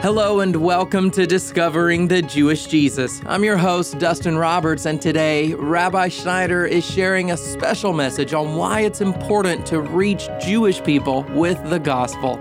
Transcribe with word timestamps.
Hello 0.00 0.38
and 0.38 0.54
welcome 0.54 1.10
to 1.10 1.26
Discovering 1.26 2.06
the 2.06 2.22
Jewish 2.22 2.66
Jesus. 2.66 3.20
I'm 3.26 3.42
your 3.42 3.56
host, 3.56 3.98
Dustin 3.98 4.38
Roberts, 4.38 4.86
and 4.86 5.02
today 5.02 5.54
Rabbi 5.54 6.06
Schneider 6.06 6.64
is 6.64 6.88
sharing 6.88 7.32
a 7.32 7.36
special 7.36 7.92
message 7.92 8.32
on 8.32 8.54
why 8.54 8.82
it's 8.82 9.00
important 9.00 9.66
to 9.66 9.80
reach 9.80 10.28
Jewish 10.40 10.80
people 10.84 11.24
with 11.30 11.58
the 11.68 11.80
gospel. 11.80 12.36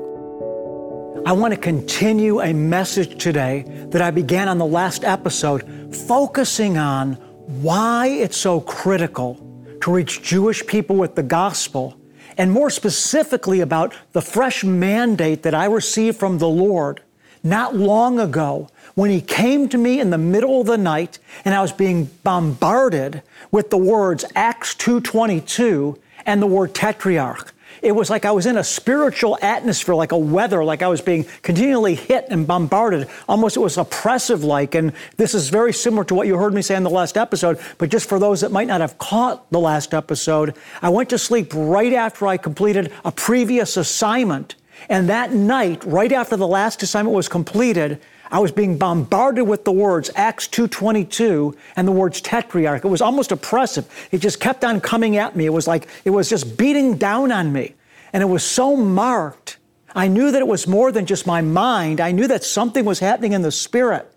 I 1.25 1.33
want 1.33 1.53
to 1.53 1.59
continue 1.59 2.39
a 2.39 2.53
message 2.53 3.21
today 3.21 3.65
that 3.89 4.01
I 4.01 4.11
began 4.11 4.47
on 4.47 4.59
the 4.59 4.65
last 4.65 5.03
episode, 5.03 5.93
focusing 5.93 6.77
on 6.77 7.15
why 7.61 8.07
it's 8.07 8.37
so 8.37 8.61
critical 8.61 9.35
to 9.81 9.91
reach 9.91 10.21
Jewish 10.21 10.65
people 10.65 10.95
with 10.95 11.15
the 11.15 11.23
gospel, 11.23 11.99
and 12.37 12.49
more 12.49 12.69
specifically 12.69 13.59
about 13.59 13.93
the 14.13 14.21
fresh 14.21 14.63
mandate 14.63 15.43
that 15.43 15.53
I 15.53 15.65
received 15.65 16.17
from 16.17 16.37
the 16.37 16.47
Lord 16.47 17.01
not 17.43 17.75
long 17.75 18.19
ago 18.19 18.69
when 18.97 19.11
he 19.11 19.21
came 19.21 19.69
to 19.69 19.77
me 19.77 19.99
in 19.99 20.09
the 20.09 20.17
middle 20.17 20.59
of 20.59 20.65
the 20.65 20.75
night 20.75 21.19
and 21.45 21.53
I 21.53 21.61
was 21.61 21.71
being 21.71 22.05
bombarded 22.23 23.21
with 23.51 23.69
the 23.69 23.77
words 23.77 24.25
Acts 24.35 24.73
2:22 24.73 25.99
and 26.25 26.41
the 26.41 26.47
word 26.47 26.73
tetrarch. 26.73 27.53
It 27.83 27.91
was 27.91 28.09
like 28.09 28.25
I 28.25 28.31
was 28.31 28.47
in 28.47 28.57
a 28.57 28.63
spiritual 28.63 29.37
atmosphere, 29.39 29.93
like 29.93 30.13
a 30.13 30.17
weather, 30.17 30.63
like 30.63 30.81
I 30.81 30.87
was 30.87 30.99
being 30.99 31.27
continually 31.43 31.93
hit 31.93 32.25
and 32.31 32.47
bombarded. 32.47 33.07
Almost 33.29 33.55
it 33.55 33.59
was 33.59 33.77
oppressive 33.77 34.43
like. 34.43 34.73
And 34.73 34.93
this 35.17 35.35
is 35.35 35.49
very 35.49 35.73
similar 35.73 36.03
to 36.05 36.15
what 36.15 36.25
you 36.25 36.35
heard 36.35 36.55
me 36.55 36.63
say 36.63 36.75
in 36.75 36.81
the 36.81 36.89
last 36.89 37.17
episode. 37.17 37.59
But 37.77 37.89
just 37.89 38.09
for 38.09 38.17
those 38.17 38.41
that 38.41 38.51
might 38.51 38.67
not 38.67 38.81
have 38.81 38.97
caught 38.97 39.47
the 39.51 39.59
last 39.59 39.93
episode, 39.93 40.55
I 40.81 40.89
went 40.89 41.09
to 41.09 41.19
sleep 41.19 41.51
right 41.53 41.93
after 41.93 42.25
I 42.25 42.37
completed 42.37 42.91
a 43.05 43.11
previous 43.11 43.77
assignment. 43.77 44.55
And 44.89 45.07
that 45.07 45.33
night, 45.33 45.83
right 45.85 46.11
after 46.11 46.35
the 46.35 46.47
last 46.47 46.81
assignment 46.81 47.15
was 47.15 47.29
completed, 47.29 47.99
I 48.31 48.39
was 48.39 48.51
being 48.51 48.77
bombarded 48.77 49.47
with 49.47 49.63
the 49.63 49.71
words 49.71 50.09
Acts 50.15 50.47
2:22 50.47 51.55
and 51.75 51.87
the 51.87 51.91
words 51.91 52.21
tetrarch. 52.21 52.83
It 52.83 52.89
was 52.89 53.01
almost 53.01 53.31
oppressive. 53.31 53.85
It 54.11 54.19
just 54.19 54.39
kept 54.39 54.65
on 54.65 54.81
coming 54.81 55.17
at 55.17 55.35
me. 55.35 55.45
It 55.45 55.53
was 55.53 55.67
like 55.67 55.87
it 56.03 56.09
was 56.09 56.29
just 56.29 56.57
beating 56.57 56.97
down 56.97 57.31
on 57.31 57.53
me. 57.53 57.75
And 58.13 58.23
it 58.23 58.27
was 58.27 58.43
so 58.43 58.75
marked. 58.75 59.57
I 59.95 60.07
knew 60.07 60.31
that 60.31 60.39
it 60.39 60.47
was 60.47 60.67
more 60.67 60.91
than 60.91 61.05
just 61.05 61.25
my 61.25 61.41
mind. 61.41 61.99
I 61.99 62.11
knew 62.11 62.27
that 62.27 62.43
something 62.43 62.85
was 62.85 62.99
happening 62.99 63.33
in 63.33 63.41
the 63.41 63.51
spirit. 63.51 64.11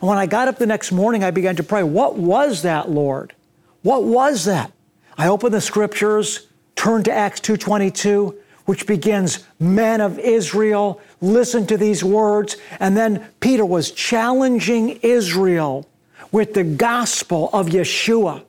And 0.00 0.08
when 0.08 0.18
I 0.18 0.26
got 0.26 0.48
up 0.48 0.58
the 0.58 0.66
next 0.66 0.92
morning, 0.92 1.24
I 1.24 1.30
began 1.30 1.56
to 1.56 1.62
pray, 1.62 1.82
"What 1.82 2.16
was 2.16 2.62
that, 2.62 2.90
Lord? 2.90 3.34
What 3.82 4.04
was 4.04 4.44
that?" 4.44 4.72
I 5.18 5.28
opened 5.28 5.54
the 5.54 5.60
scriptures, 5.60 6.46
turned 6.74 7.06
to 7.06 7.12
Acts 7.12 7.40
2:22, 7.40 8.34
which 8.66 8.86
begins, 8.86 9.40
Men 9.58 10.00
of 10.00 10.18
Israel, 10.18 11.00
listen 11.26 11.66
to 11.66 11.76
these 11.76 12.02
words. 12.02 12.56
And 12.80 12.96
then 12.96 13.26
Peter 13.40 13.64
was 13.64 13.90
challenging 13.90 15.00
Israel 15.02 15.86
with 16.32 16.54
the 16.54 16.64
gospel 16.64 17.50
of 17.52 17.66
Yeshua. 17.66 18.44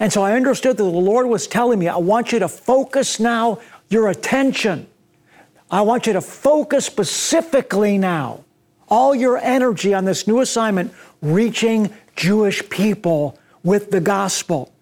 And 0.00 0.12
so 0.12 0.22
I 0.22 0.34
understood 0.34 0.76
that 0.76 0.82
the 0.82 0.88
Lord 0.88 1.26
was 1.26 1.46
telling 1.46 1.78
me, 1.78 1.88
I 1.88 1.96
want 1.96 2.32
you 2.32 2.38
to 2.40 2.48
focus 2.48 3.18
now 3.18 3.60
your 3.88 4.08
attention. 4.08 4.86
I 5.70 5.82
want 5.82 6.06
you 6.06 6.12
to 6.14 6.20
focus 6.20 6.86
specifically 6.86 7.98
now 7.98 8.44
all 8.88 9.14
your 9.14 9.36
energy 9.38 9.92
on 9.94 10.04
this 10.04 10.26
new 10.26 10.40
assignment, 10.40 10.92
reaching 11.20 11.92
Jewish 12.16 12.66
people 12.70 13.38
with 13.62 13.90
the 13.90 14.00
gospel. 14.00 14.72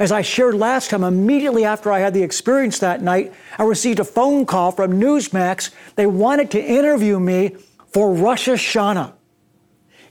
As 0.00 0.10
I 0.10 0.22
shared 0.22 0.54
last 0.54 0.88
time, 0.88 1.04
immediately 1.04 1.66
after 1.66 1.92
I 1.92 1.98
had 1.98 2.14
the 2.14 2.22
experience 2.22 2.78
that 2.78 3.02
night, 3.02 3.34
I 3.58 3.64
received 3.64 4.00
a 4.00 4.04
phone 4.04 4.46
call 4.46 4.72
from 4.72 4.92
Newsmax. 4.92 5.70
They 5.94 6.06
wanted 6.06 6.50
to 6.52 6.64
interview 6.64 7.20
me 7.20 7.56
for 7.88 8.14
Rosh 8.14 8.48
Hashanah. 8.48 9.12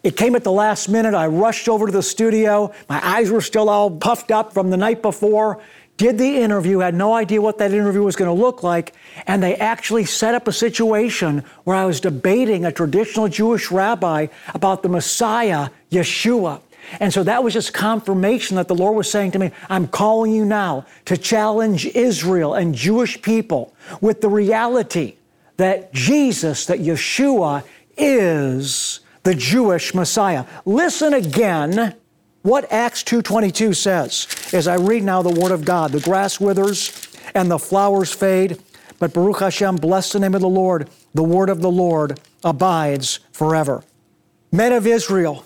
It 0.03 0.15
came 0.15 0.35
at 0.35 0.43
the 0.43 0.51
last 0.51 0.89
minute. 0.89 1.15
I 1.15 1.25
rushed 1.25 1.67
over 1.67 1.87
to 1.87 1.91
the 1.91 2.03
studio. 2.03 2.71
My 2.87 3.03
eyes 3.03 3.31
were 3.31 3.41
still 3.41 3.67
all 3.67 3.89
puffed 3.89 4.29
up 4.29 4.53
from 4.53 4.69
the 4.69 4.77
night 4.77 5.01
before. 5.01 5.59
Did 5.97 6.19
the 6.19 6.37
interview, 6.37 6.79
had 6.79 6.93
no 6.93 7.15
idea 7.15 7.41
what 7.41 7.57
that 7.57 7.73
interview 7.73 8.03
was 8.03 8.15
going 8.15 8.29
to 8.29 8.41
look 8.41 8.61
like, 8.61 8.93
and 9.25 9.41
they 9.41 9.55
actually 9.55 10.05
set 10.05 10.35
up 10.35 10.47
a 10.47 10.53
situation 10.53 11.43
where 11.63 11.75
I 11.75 11.85
was 11.85 11.99
debating 11.99 12.63
a 12.63 12.71
traditional 12.71 13.27
Jewish 13.27 13.71
rabbi 13.71 14.27
about 14.53 14.83
the 14.83 14.87
Messiah, 14.87 15.69
Yeshua. 15.89 16.61
And 16.99 17.13
so 17.13 17.23
that 17.23 17.43
was 17.43 17.53
just 17.53 17.73
confirmation 17.73 18.55
that 18.55 18.67
the 18.67 18.75
Lord 18.75 18.95
was 18.95 19.09
saying 19.09 19.31
to 19.31 19.39
me, 19.39 19.51
I'm 19.69 19.87
calling 19.87 20.31
you 20.31 20.45
now 20.45 20.85
to 21.05 21.17
challenge 21.17 21.85
Israel 21.87 22.53
and 22.53 22.73
Jewish 22.73 23.21
people 23.21 23.73
with 24.01 24.21
the 24.21 24.29
reality 24.29 25.15
that 25.57 25.93
Jesus, 25.93 26.65
that 26.67 26.79
Yeshua 26.79 27.63
is 27.97 29.01
the 29.23 29.35
Jewish 29.35 29.93
Messiah. 29.93 30.45
Listen 30.65 31.13
again 31.13 31.95
what 32.41 32.71
Acts 32.71 33.03
2:22 33.03 33.75
says 33.75 34.27
as 34.53 34.67
I 34.67 34.75
read 34.75 35.03
now 35.03 35.21
the 35.21 35.39
word 35.39 35.51
of 35.51 35.65
God. 35.65 35.91
The 35.91 35.99
grass 35.99 36.39
withers 36.39 36.91
and 37.35 37.51
the 37.51 37.59
flowers 37.59 38.13
fade, 38.13 38.57
but 38.97 39.13
Baruch 39.13 39.41
Hashem, 39.41 39.75
bless 39.75 40.13
the 40.13 40.19
name 40.19 40.35
of 40.35 40.41
the 40.41 40.49
Lord. 40.49 40.89
The 41.13 41.23
word 41.23 41.49
of 41.49 41.61
the 41.61 41.71
Lord 41.71 42.19
abides 42.43 43.19
forever. 43.31 43.83
Men 44.51 44.71
of 44.71 44.87
Israel, 44.87 45.45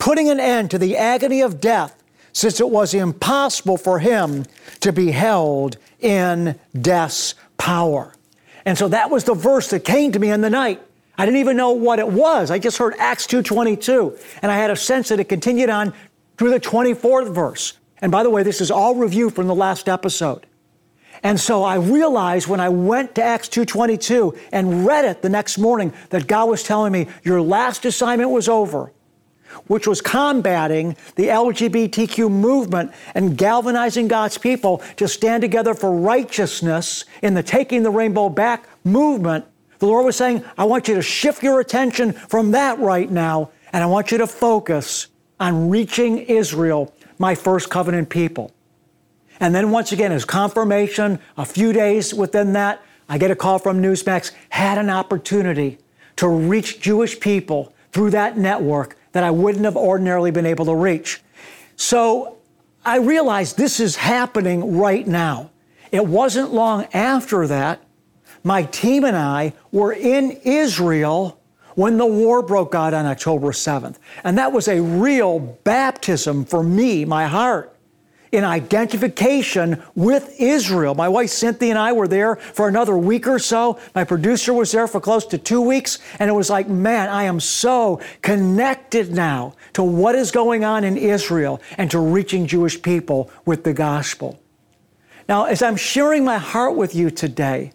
putting 0.00 0.28
an 0.28 0.40
end 0.40 0.72
to 0.72 0.78
the 0.78 0.96
agony 0.96 1.42
of 1.42 1.60
death, 1.60 2.02
since 2.32 2.58
it 2.58 2.68
was 2.68 2.94
impossible 2.94 3.76
for 3.76 4.00
him 4.00 4.44
to 4.80 4.92
be 4.92 5.12
held 5.12 5.76
in 6.00 6.58
death's 6.80 7.34
power. 7.58 8.14
And 8.64 8.76
so 8.76 8.88
that 8.88 9.10
was 9.10 9.24
the 9.24 9.34
verse 9.34 9.68
that 9.70 9.84
came 9.84 10.10
to 10.12 10.18
me 10.18 10.30
in 10.30 10.40
the 10.40 10.50
night. 10.50 10.80
I 11.18 11.26
didn't 11.26 11.40
even 11.40 11.56
know 11.56 11.72
what 11.72 11.98
it 11.98 12.08
was. 12.08 12.50
I 12.50 12.58
just 12.58 12.78
heard 12.78 12.94
Acts 12.98 13.26
2:22, 13.26 14.18
and 14.42 14.50
I 14.50 14.56
had 14.56 14.70
a 14.70 14.76
sense 14.76 15.10
that 15.10 15.20
it 15.20 15.28
continued 15.28 15.68
on 15.68 15.92
through 16.38 16.50
the 16.50 16.60
24th 16.60 17.28
verse. 17.28 17.74
And 18.00 18.10
by 18.10 18.22
the 18.22 18.30
way, 18.30 18.42
this 18.42 18.62
is 18.62 18.70
all 18.70 18.94
review 18.94 19.28
from 19.28 19.46
the 19.46 19.54
last 19.54 19.88
episode. 19.88 20.46
And 21.22 21.38
so 21.38 21.62
I 21.62 21.74
realized 21.74 22.48
when 22.48 22.60
I 22.60 22.70
went 22.70 23.14
to 23.16 23.22
Acts 23.22 23.48
2:22 23.48 24.34
and 24.50 24.86
read 24.86 25.04
it 25.04 25.20
the 25.20 25.28
next 25.28 25.58
morning 25.58 25.92
that 26.08 26.26
God 26.26 26.48
was 26.48 26.62
telling 26.62 26.92
me 26.92 27.06
your 27.22 27.42
last 27.42 27.84
assignment 27.84 28.30
was 28.30 28.48
over 28.48 28.92
which 29.66 29.86
was 29.86 30.00
combating 30.00 30.96
the 31.16 31.28
LGBTQ 31.28 32.30
movement 32.30 32.92
and 33.14 33.36
galvanizing 33.36 34.08
God's 34.08 34.38
people 34.38 34.82
to 34.96 35.08
stand 35.08 35.42
together 35.42 35.74
for 35.74 35.94
righteousness 35.94 37.04
in 37.22 37.34
the 37.34 37.42
Taking 37.42 37.82
the 37.82 37.90
Rainbow 37.90 38.28
Back 38.28 38.68
movement, 38.84 39.44
the 39.78 39.86
Lord 39.86 40.04
was 40.04 40.16
saying, 40.16 40.44
I 40.58 40.64
want 40.64 40.88
you 40.88 40.94
to 40.94 41.02
shift 41.02 41.42
your 41.42 41.60
attention 41.60 42.12
from 42.12 42.50
that 42.52 42.78
right 42.78 43.10
now, 43.10 43.50
and 43.72 43.82
I 43.82 43.86
want 43.86 44.10
you 44.12 44.18
to 44.18 44.26
focus 44.26 45.08
on 45.38 45.70
reaching 45.70 46.18
Israel, 46.18 46.94
my 47.18 47.34
first 47.34 47.70
covenant 47.70 48.10
people. 48.10 48.52
And 49.40 49.54
then 49.54 49.70
once 49.70 49.90
again, 49.92 50.12
as 50.12 50.26
confirmation, 50.26 51.18
a 51.38 51.46
few 51.46 51.72
days 51.72 52.12
within 52.12 52.52
that, 52.52 52.82
I 53.08 53.16
get 53.16 53.30
a 53.30 53.36
call 53.36 53.58
from 53.58 53.82
Newsmax, 53.82 54.32
had 54.50 54.76
an 54.76 54.90
opportunity 54.90 55.78
to 56.16 56.28
reach 56.28 56.80
Jewish 56.80 57.18
people 57.18 57.72
through 57.92 58.10
that 58.10 58.36
network 58.36 58.96
that 59.12 59.24
I 59.24 59.30
wouldn't 59.30 59.64
have 59.64 59.76
ordinarily 59.76 60.30
been 60.30 60.46
able 60.46 60.66
to 60.66 60.74
reach. 60.74 61.20
So 61.76 62.38
I 62.84 62.98
realized 62.98 63.56
this 63.56 63.80
is 63.80 63.96
happening 63.96 64.78
right 64.78 65.06
now. 65.06 65.50
It 65.90 66.06
wasn't 66.06 66.52
long 66.52 66.86
after 66.92 67.46
that, 67.46 67.82
my 68.42 68.62
team 68.62 69.04
and 69.04 69.16
I 69.16 69.52
were 69.72 69.92
in 69.92 70.30
Israel 70.44 71.40
when 71.74 71.98
the 71.98 72.06
war 72.06 72.42
broke 72.42 72.74
out 72.74 72.94
on 72.94 73.06
October 73.06 73.52
7th. 73.52 73.96
And 74.24 74.38
that 74.38 74.52
was 74.52 74.68
a 74.68 74.80
real 74.80 75.38
baptism 75.38 76.44
for 76.44 76.62
me, 76.62 77.04
my 77.04 77.26
heart 77.26 77.76
in 78.32 78.44
identification 78.44 79.82
with 79.94 80.40
Israel. 80.40 80.94
My 80.94 81.08
wife 81.08 81.30
Cynthia 81.30 81.70
and 81.70 81.78
I 81.78 81.92
were 81.92 82.06
there 82.08 82.36
for 82.36 82.68
another 82.68 82.96
week 82.96 83.26
or 83.26 83.38
so. 83.38 83.78
My 83.94 84.04
producer 84.04 84.52
was 84.54 84.70
there 84.72 84.86
for 84.86 85.00
close 85.00 85.26
to 85.26 85.38
two 85.38 85.60
weeks. 85.60 85.98
And 86.18 86.30
it 86.30 86.34
was 86.34 86.48
like, 86.48 86.68
man, 86.68 87.08
I 87.08 87.24
am 87.24 87.40
so 87.40 88.00
connected 88.22 89.12
now 89.12 89.54
to 89.72 89.82
what 89.82 90.14
is 90.14 90.30
going 90.30 90.64
on 90.64 90.84
in 90.84 90.96
Israel 90.96 91.60
and 91.76 91.90
to 91.90 91.98
reaching 91.98 92.46
Jewish 92.46 92.80
people 92.80 93.30
with 93.44 93.64
the 93.64 93.72
gospel. 93.72 94.40
Now, 95.28 95.44
as 95.44 95.62
I'm 95.62 95.76
sharing 95.76 96.24
my 96.24 96.38
heart 96.38 96.76
with 96.76 96.94
you 96.94 97.10
today, 97.10 97.72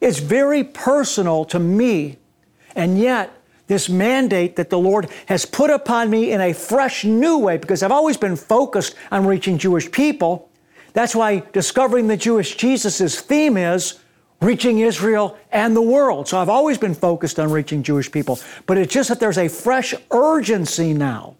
it's 0.00 0.18
very 0.18 0.64
personal 0.64 1.44
to 1.46 1.58
me. 1.58 2.18
And 2.74 2.98
yet, 2.98 3.33
this 3.66 3.88
mandate 3.88 4.56
that 4.56 4.70
the 4.70 4.78
Lord 4.78 5.08
has 5.26 5.46
put 5.46 5.70
upon 5.70 6.10
me 6.10 6.32
in 6.32 6.40
a 6.40 6.52
fresh 6.52 7.04
new 7.04 7.38
way 7.38 7.56
because 7.56 7.82
I've 7.82 7.92
always 7.92 8.16
been 8.16 8.36
focused 8.36 8.94
on 9.10 9.26
reaching 9.26 9.58
Jewish 9.58 9.90
people. 9.90 10.50
That's 10.92 11.14
why 11.14 11.40
discovering 11.52 12.06
the 12.06 12.16
Jewish 12.16 12.56
Jesus' 12.56 13.20
theme 13.20 13.56
is 13.56 13.98
reaching 14.40 14.78
Israel 14.80 15.38
and 15.50 15.74
the 15.74 15.82
world. 15.82 16.28
So 16.28 16.38
I've 16.38 16.48
always 16.48 16.78
been 16.78 16.94
focused 16.94 17.40
on 17.40 17.50
reaching 17.50 17.82
Jewish 17.82 18.10
people. 18.10 18.38
But 18.66 18.78
it's 18.78 18.92
just 18.92 19.08
that 19.08 19.20
there's 19.20 19.38
a 19.38 19.48
fresh 19.48 19.94
urgency 20.10 20.92
now. 20.92 21.36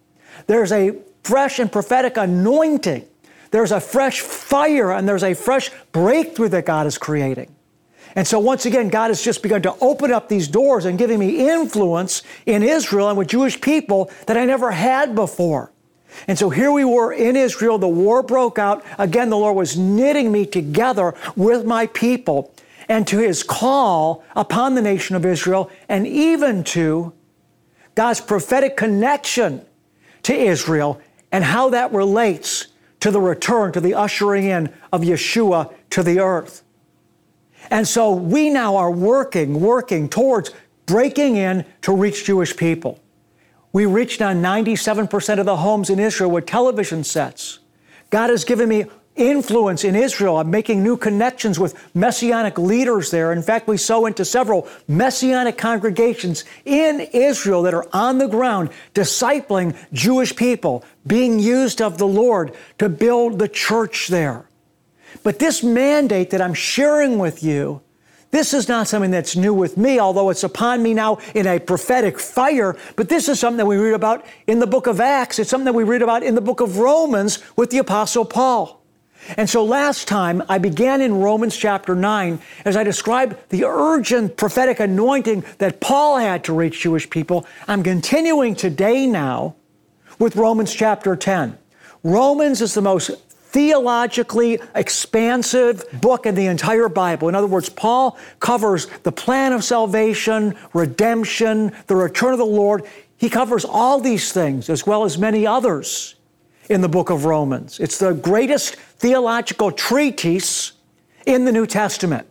There's 0.47 0.73
a 0.73 0.97
fresh 1.23 1.59
and 1.59 1.71
prophetic 1.71 2.17
anointing. 2.17 3.07
There's 3.51 3.73
a 3.73 3.81
fresh 3.81 4.21
fire 4.21 4.93
and 4.93 5.07
there's 5.09 5.23
a 5.23 5.35
fresh 5.35 5.71
breakthrough 5.93 6.49
that 6.49 6.67
God 6.67 6.87
is 6.87 6.99
creating. 6.99 7.54
And 8.17 8.27
so 8.27 8.39
once 8.39 8.65
again, 8.65 8.89
God 8.89 9.09
has 9.09 9.23
just 9.23 9.43
begun 9.43 9.63
to 9.63 9.75
open 9.81 10.13
up 10.13 10.29
these 10.29 10.47
doors 10.47 10.85
and 10.85 10.99
giving 10.99 11.19
me 11.19 11.49
influence 11.49 12.23
in 12.47 12.63
Israel 12.63 13.09
and 13.09 13.19
with 13.19 13.29
Jewish 13.29 13.61
people 13.61 14.11
that 14.27 14.37
I 14.37 14.45
never 14.45 14.71
had 14.71 15.15
before. 15.15 15.73
And 16.29 16.39
so 16.39 16.49
here 16.49 16.71
we 16.71 16.85
were 16.85 17.13
in 17.13 17.35
Israel, 17.35 17.79
the 17.79 17.89
war 17.89 18.23
broke 18.23 18.59
out. 18.59 18.85
Again, 18.99 19.31
the 19.31 19.37
Lord 19.37 19.57
was 19.57 19.77
knitting 19.77 20.31
me 20.31 20.47
together 20.47 21.15
with 21.35 21.65
my 21.65 21.87
people 21.89 22.55
and 22.89 23.07
to 23.09 23.19
his 23.19 23.43
call 23.43 24.23
upon 24.37 24.75
the 24.75 24.83
nation 24.83 25.17
of 25.17 25.27
Israel 25.27 25.71
and 25.89 26.07
even 26.07 26.63
to 26.65 27.13
God's 27.95 28.21
prophetic 28.21 28.77
connection 28.77 29.65
to 30.23 30.35
Israel 30.35 31.01
and 31.33 31.45
how 31.45 31.71
that 31.71 31.93
relates 31.93 32.69
to 33.01 33.11
the 33.11 33.21
return, 33.21 33.73
to 33.73 33.81
the 33.81 33.95
ushering 33.95 34.45
in 34.45 34.73
of 34.93 35.03
Yeshua 35.03 35.73
to 35.91 36.03
the 36.03 36.21
earth. 36.21 36.64
And 37.71 37.87
so 37.87 38.13
we 38.13 38.51
now 38.51 38.77
are 38.77 38.91
working, 38.91 39.61
working 39.61 40.09
towards 40.09 40.51
breaking 40.87 41.37
in 41.37 41.65
to 41.83 41.95
reach 41.95 42.25
Jewish 42.25 42.57
people. 42.57 43.01
We 43.73 43.87
reached 43.87 44.23
on 44.23 44.43
97% 44.43 45.39
of 45.39 45.47
the 45.47 45.57
homes 45.57 45.91
in 45.91 45.99
Israel 45.99 46.31
with 46.31 46.47
television 46.47 47.03
sets. 47.05 47.59
God 48.11 48.31
has 48.31 48.45
given 48.45 48.69
me 48.69 48.85
influence 49.17 49.85
in 49.85 49.95
Israel. 49.95 50.39
I'm 50.39 50.51
making 50.51 50.83
new 50.83 50.97
connections 50.97 51.59
with 51.59 51.75
messianic 51.95 52.59
leaders 52.59 53.11
there. 53.11 53.33
In 53.33 53.43
fact, 53.43 53.69
we 53.69 53.77
sow 53.77 54.07
into 54.07 54.25
several 54.25 54.69
messianic 54.89 55.57
congregations 55.57 56.45
in 56.65 57.01
Israel 57.13 57.63
that 57.63 57.75
are 57.75 57.87
on 57.93 58.19
the 58.19 58.27
ground 58.27 58.71
discipling 58.95 59.77
Jewish 59.93 60.35
people, 60.35 60.85
being 61.07 61.39
used 61.39 61.81
of 61.81 61.99
the 61.99 62.07
Lord 62.07 62.55
to 62.79 62.89
build 62.89 63.39
the 63.39 63.49
church 63.49 64.09
there. 64.09 64.47
But 65.23 65.39
this 65.39 65.63
mandate 65.63 66.31
that 66.31 66.41
I'm 66.41 66.55
sharing 66.55 67.19
with 67.19 67.43
you, 67.43 67.81
this 68.31 68.53
is 68.53 68.69
not 68.69 68.89
something 68.89 69.13
that's 69.13 69.37
new 69.37 69.55
with 69.55 69.77
me, 69.77 70.01
although 70.01 70.29
it's 70.29 70.43
upon 70.43 70.83
me 70.83 70.93
now 70.93 71.19
in 71.35 71.47
a 71.47 71.61
prophetic 71.61 72.19
fire. 72.19 72.77
But 72.97 73.09
this 73.09 73.29
is 73.29 73.39
something 73.39 73.59
that 73.59 73.67
we 73.67 73.77
read 73.77 73.95
about 73.95 74.27
in 74.49 74.59
the 74.59 74.67
book 74.67 74.89
of 74.89 75.01
Acts. 75.01 75.39
It's 75.39 75.49
something 75.49 75.67
that 75.67 75.75
we 75.75 75.85
read 75.85 76.03
about 76.03 76.25
in 76.25 76.35
the 76.35 76.41
book 76.41 76.61
of 76.61 76.79
Romans 76.79 77.39
with 77.55 77.71
the 77.71 77.79
Apostle 77.79 78.25
Paul. 78.25 78.83
And 79.37 79.49
so 79.49 79.65
last 79.65 80.09
time 80.09 80.43
I 80.49 80.59
began 80.59 81.01
in 81.01 81.21
Romans 81.21 81.57
chapter 81.57 81.95
9 81.95 82.41
as 82.65 82.77
I 82.77 82.83
described 82.83 83.37
the 83.51 83.65
urgent 83.65 84.37
prophetic 84.37 84.81
anointing 84.81 85.45
that 85.59 85.81
Paul 85.81 86.19
had 86.19 86.45
to 86.45 86.53
reach 86.53 86.81
Jewish 86.81 87.09
people. 87.09 87.47
I'm 87.69 87.83
continuing 87.83 88.55
today 88.55 89.07
now 89.07 89.55
with 90.19 90.37
Romans 90.37 90.75
chapter 90.75 91.17
10. 91.17 91.57
Romans 92.03 92.61
is 92.61 92.75
the 92.75 92.83
most 92.83 93.11
theologically 93.55 94.59
expansive 94.75 95.85
book 96.01 96.27
in 96.27 96.35
the 96.35 96.47
entire 96.47 96.89
Bible. 96.89 97.29
In 97.29 97.37
other 97.37 97.47
words, 97.47 97.69
Paul 97.69 98.19
covers 98.41 98.87
the 99.05 99.13
plan 99.13 99.53
of 99.53 99.63
salvation, 99.63 100.57
redemption, 100.73 101.73
the 101.87 101.95
return 101.95 102.33
of 102.33 102.41
the 102.41 102.45
Lord. 102.45 102.83
He 103.17 103.31
covers 103.31 103.65
all 103.65 104.01
these 104.01 104.33
things 104.33 104.69
as 104.69 104.85
well 104.85 105.05
as 105.05 105.19
many 105.19 105.47
others 105.47 106.17
in 106.69 106.81
the 106.81 106.89
book 106.89 107.11
of 107.11 107.27
Romans. 107.27 107.79
It's 107.79 107.97
the 107.97 108.13
greatest 108.13 108.75
theological 108.75 109.71
treatise 109.71 110.73
in 111.25 111.45
the 111.45 111.53
New 111.53 111.67
Testament. 111.67 112.27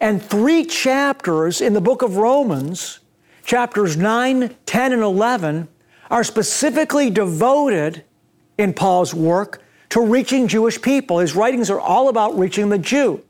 And 0.00 0.22
three 0.22 0.64
chapters 0.64 1.60
in 1.60 1.74
the 1.74 1.82
book 1.82 2.00
of 2.00 2.16
Romans, 2.16 3.00
chapters 3.44 3.98
9, 3.98 4.56
10, 4.64 4.92
and 4.94 5.02
11, 5.02 5.68
are 6.10 6.24
specifically 6.24 7.10
devoted 7.10 8.02
in 8.56 8.72
Paul's 8.72 9.12
work 9.12 9.62
to 9.90 10.00
reaching 10.00 10.48
Jewish 10.48 10.80
people. 10.80 11.18
His 11.18 11.34
writings 11.34 11.70
are 11.70 11.80
all 11.80 12.08
about 12.08 12.38
reaching 12.38 12.68
the 12.68 12.78
Jew. 12.78 13.22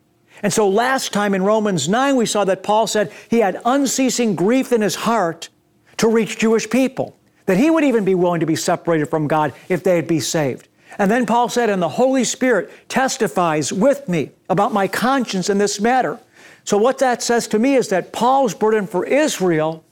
And 0.42 0.52
so 0.52 0.68
last 0.68 1.12
time 1.12 1.34
in 1.34 1.42
Romans 1.42 1.88
9, 1.88 2.16
we 2.16 2.26
saw 2.26 2.44
that 2.44 2.62
Paul 2.62 2.86
said 2.86 3.12
he 3.28 3.38
had 3.38 3.60
unceasing 3.64 4.36
grief 4.36 4.72
in 4.72 4.80
his 4.80 4.94
heart 4.94 5.48
to 5.96 6.08
reach 6.08 6.38
Jewish 6.38 6.70
people, 6.70 7.16
that 7.46 7.56
he 7.56 7.70
would 7.70 7.84
even 7.84 8.04
be 8.04 8.14
willing 8.14 8.40
to 8.40 8.46
be 8.46 8.56
separated 8.56 9.06
from 9.06 9.26
God 9.26 9.52
if 9.68 9.82
they'd 9.82 10.06
be 10.06 10.20
saved. 10.20 10.68
And 10.96 11.10
then 11.10 11.26
Paul 11.26 11.48
said, 11.48 11.70
and 11.70 11.82
the 11.82 11.88
Holy 11.88 12.24
Spirit 12.24 12.70
testifies 12.88 13.72
with 13.72 14.08
me 14.08 14.30
about 14.48 14.72
my 14.72 14.88
conscience 14.88 15.50
in 15.50 15.58
this 15.58 15.80
matter. 15.80 16.18
So 16.64 16.78
what 16.78 16.98
that 16.98 17.22
says 17.22 17.48
to 17.48 17.58
me 17.58 17.74
is 17.74 17.88
that 17.88 18.12
Paul's 18.12 18.54
burden 18.54 18.86
for 18.86 19.04
Israel 19.04 19.84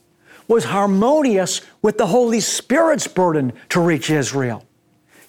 was 0.47 0.65
harmonious 0.65 1.61
with 1.81 1.97
the 1.97 2.07
Holy 2.07 2.39
Spirit's 2.39 3.07
burden 3.07 3.53
to 3.69 3.81
reach 3.81 4.09
Israel. 4.09 4.66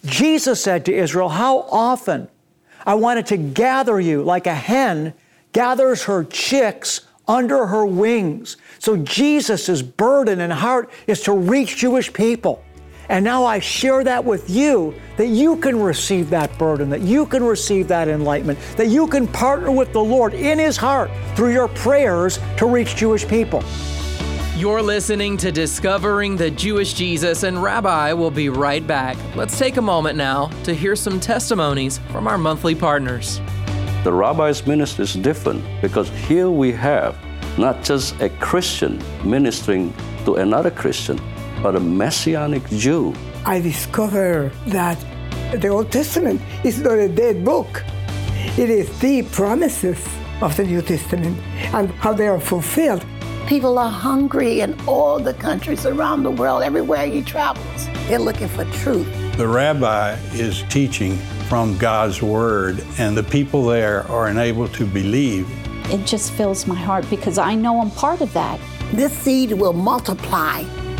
Jesus 0.04 0.62
said 0.62 0.84
to 0.86 0.94
Israel, 0.94 1.28
How 1.28 1.60
often 1.70 2.28
I 2.86 2.94
wanted 2.94 3.26
to 3.26 3.36
gather 3.36 4.00
you 4.00 4.22
like 4.22 4.46
a 4.46 4.54
hen 4.54 5.14
gathers 5.52 6.04
her 6.04 6.24
chicks 6.24 7.02
under 7.26 7.66
her 7.66 7.84
wings. 7.84 8.56
So 8.78 8.96
Jesus' 8.96 9.82
burden 9.82 10.40
and 10.40 10.52
heart 10.52 10.90
is 11.06 11.20
to 11.22 11.32
reach 11.32 11.76
Jewish 11.76 12.12
people. 12.12 12.64
And 13.10 13.24
now 13.24 13.44
I 13.44 13.58
share 13.58 14.04
that 14.04 14.24
with 14.24 14.50
you 14.50 14.94
that 15.16 15.28
you 15.28 15.56
can 15.56 15.80
receive 15.80 16.30
that 16.30 16.56
burden, 16.58 16.90
that 16.90 17.00
you 17.00 17.24
can 17.26 17.42
receive 17.42 17.88
that 17.88 18.08
enlightenment, 18.08 18.58
that 18.76 18.88
you 18.88 19.06
can 19.06 19.26
partner 19.26 19.70
with 19.70 19.92
the 19.92 20.02
Lord 20.02 20.34
in 20.34 20.58
His 20.58 20.76
heart 20.76 21.10
through 21.34 21.52
your 21.52 21.68
prayers 21.68 22.38
to 22.58 22.66
reach 22.66 22.96
Jewish 22.96 23.26
people. 23.26 23.62
You're 24.58 24.82
listening 24.82 25.36
to 25.36 25.52
Discovering 25.52 26.34
the 26.34 26.50
Jewish 26.50 26.92
Jesus, 26.94 27.44
and 27.44 27.62
Rabbi 27.62 28.12
will 28.14 28.32
be 28.32 28.48
right 28.48 28.84
back. 28.84 29.16
Let's 29.36 29.56
take 29.56 29.76
a 29.76 29.80
moment 29.80 30.16
now 30.16 30.46
to 30.64 30.74
hear 30.74 30.96
some 30.96 31.20
testimonies 31.20 31.98
from 32.10 32.26
our 32.26 32.36
monthly 32.36 32.74
partners. 32.74 33.40
The 34.02 34.12
rabbi's 34.12 34.66
ministry 34.66 35.04
is 35.04 35.14
different 35.14 35.64
because 35.80 36.08
here 36.26 36.50
we 36.50 36.72
have 36.72 37.16
not 37.56 37.84
just 37.84 38.20
a 38.20 38.30
Christian 38.40 39.00
ministering 39.24 39.94
to 40.24 40.34
another 40.34 40.72
Christian, 40.72 41.20
but 41.62 41.76
a 41.76 41.80
messianic 41.80 42.68
Jew. 42.70 43.14
I 43.46 43.60
discovered 43.60 44.50
that 44.66 44.98
the 45.52 45.68
Old 45.68 45.92
Testament 45.92 46.42
is 46.64 46.80
not 46.80 46.98
a 46.98 47.08
dead 47.08 47.44
book, 47.44 47.84
it 48.58 48.70
is 48.70 48.98
the 48.98 49.22
promises 49.22 50.04
of 50.42 50.56
the 50.56 50.64
New 50.64 50.82
Testament 50.82 51.38
and 51.72 51.92
how 51.92 52.12
they 52.12 52.26
are 52.26 52.40
fulfilled. 52.40 53.06
People 53.48 53.78
are 53.78 53.90
hungry 53.90 54.60
in 54.60 54.78
all 54.86 55.18
the 55.18 55.32
countries 55.32 55.86
around 55.86 56.22
the 56.22 56.30
world, 56.30 56.62
everywhere 56.62 57.06
he 57.06 57.22
travels. 57.22 57.86
They're 58.06 58.18
looking 58.18 58.46
for 58.46 58.66
truth. 58.66 59.08
The 59.38 59.48
rabbi 59.48 60.18
is 60.34 60.64
teaching 60.64 61.16
from 61.48 61.78
God's 61.78 62.20
word, 62.20 62.84
and 62.98 63.16
the 63.16 63.22
people 63.22 63.64
there 63.64 64.06
are 64.08 64.28
enabled 64.28 64.74
to 64.74 64.84
believe. 64.84 65.48
It 65.90 66.04
just 66.04 66.32
fills 66.32 66.66
my 66.66 66.74
heart 66.74 67.08
because 67.08 67.38
I 67.38 67.54
know 67.54 67.80
I'm 67.80 67.90
part 67.92 68.20
of 68.20 68.30
that. 68.34 68.60
This 68.92 69.14
seed 69.14 69.52
will 69.52 69.72
multiply 69.72 70.58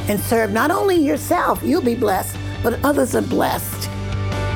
and 0.08 0.18
serve 0.18 0.50
not 0.50 0.70
only 0.70 0.96
yourself, 0.96 1.62
you'll 1.62 1.82
be 1.82 1.96
blessed, 1.96 2.34
but 2.62 2.82
others 2.82 3.14
are 3.14 3.20
blessed. 3.20 3.77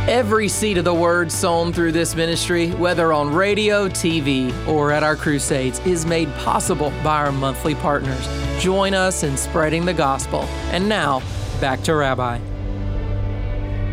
Every 0.08 0.48
seed 0.48 0.78
of 0.78 0.84
the 0.84 0.92
word 0.92 1.30
sown 1.30 1.72
through 1.72 1.92
this 1.92 2.16
ministry, 2.16 2.70
whether 2.72 3.12
on 3.12 3.32
radio, 3.32 3.88
TV, 3.88 4.52
or 4.66 4.90
at 4.90 5.04
our 5.04 5.14
crusades, 5.14 5.78
is 5.86 6.04
made 6.04 6.28
possible 6.34 6.90
by 7.04 7.24
our 7.24 7.30
monthly 7.30 7.76
partners. 7.76 8.28
Join 8.58 8.94
us 8.94 9.22
in 9.22 9.36
spreading 9.36 9.84
the 9.84 9.94
gospel. 9.94 10.40
And 10.72 10.88
now, 10.88 11.22
back 11.60 11.82
to 11.82 11.94
Rabbi. 11.94 12.38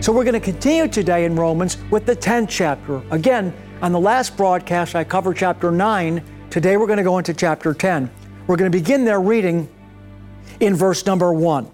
So 0.01 0.11
we're 0.11 0.23
going 0.23 0.33
to 0.33 0.39
continue 0.39 0.87
today 0.87 1.25
in 1.25 1.35
Romans 1.35 1.77
with 1.91 2.07
the 2.07 2.15
10th 2.15 2.49
chapter. 2.49 3.03
Again, 3.11 3.53
on 3.83 3.91
the 3.91 3.99
last 3.99 4.35
broadcast, 4.35 4.95
I 4.95 5.03
covered 5.03 5.37
chapter 5.37 5.69
9. 5.69 6.23
Today 6.49 6.75
we're 6.77 6.87
going 6.87 6.97
to 6.97 7.03
go 7.03 7.19
into 7.19 7.35
chapter 7.35 7.71
10. 7.75 8.09
We're 8.47 8.57
going 8.57 8.71
to 8.71 8.75
begin 8.75 9.05
there 9.05 9.21
reading 9.21 9.69
in 10.59 10.73
verse 10.73 11.05
number 11.05 11.31
1. 11.31 11.69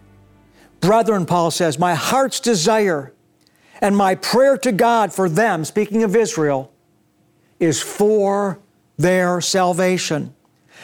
Brethren, 0.81 1.25
Paul 1.25 1.51
says, 1.51 1.79
My 1.79 1.95
heart's 1.95 2.41
desire 2.41 3.13
and 3.81 3.95
my 3.95 4.15
prayer 4.15 4.57
to 4.57 4.71
God 4.71 5.13
for 5.13 5.27
them, 5.27 5.65
speaking 5.65 6.03
of 6.03 6.15
Israel, 6.15 6.71
is 7.59 7.81
for 7.81 8.59
their 8.97 9.41
salvation. 9.41 10.33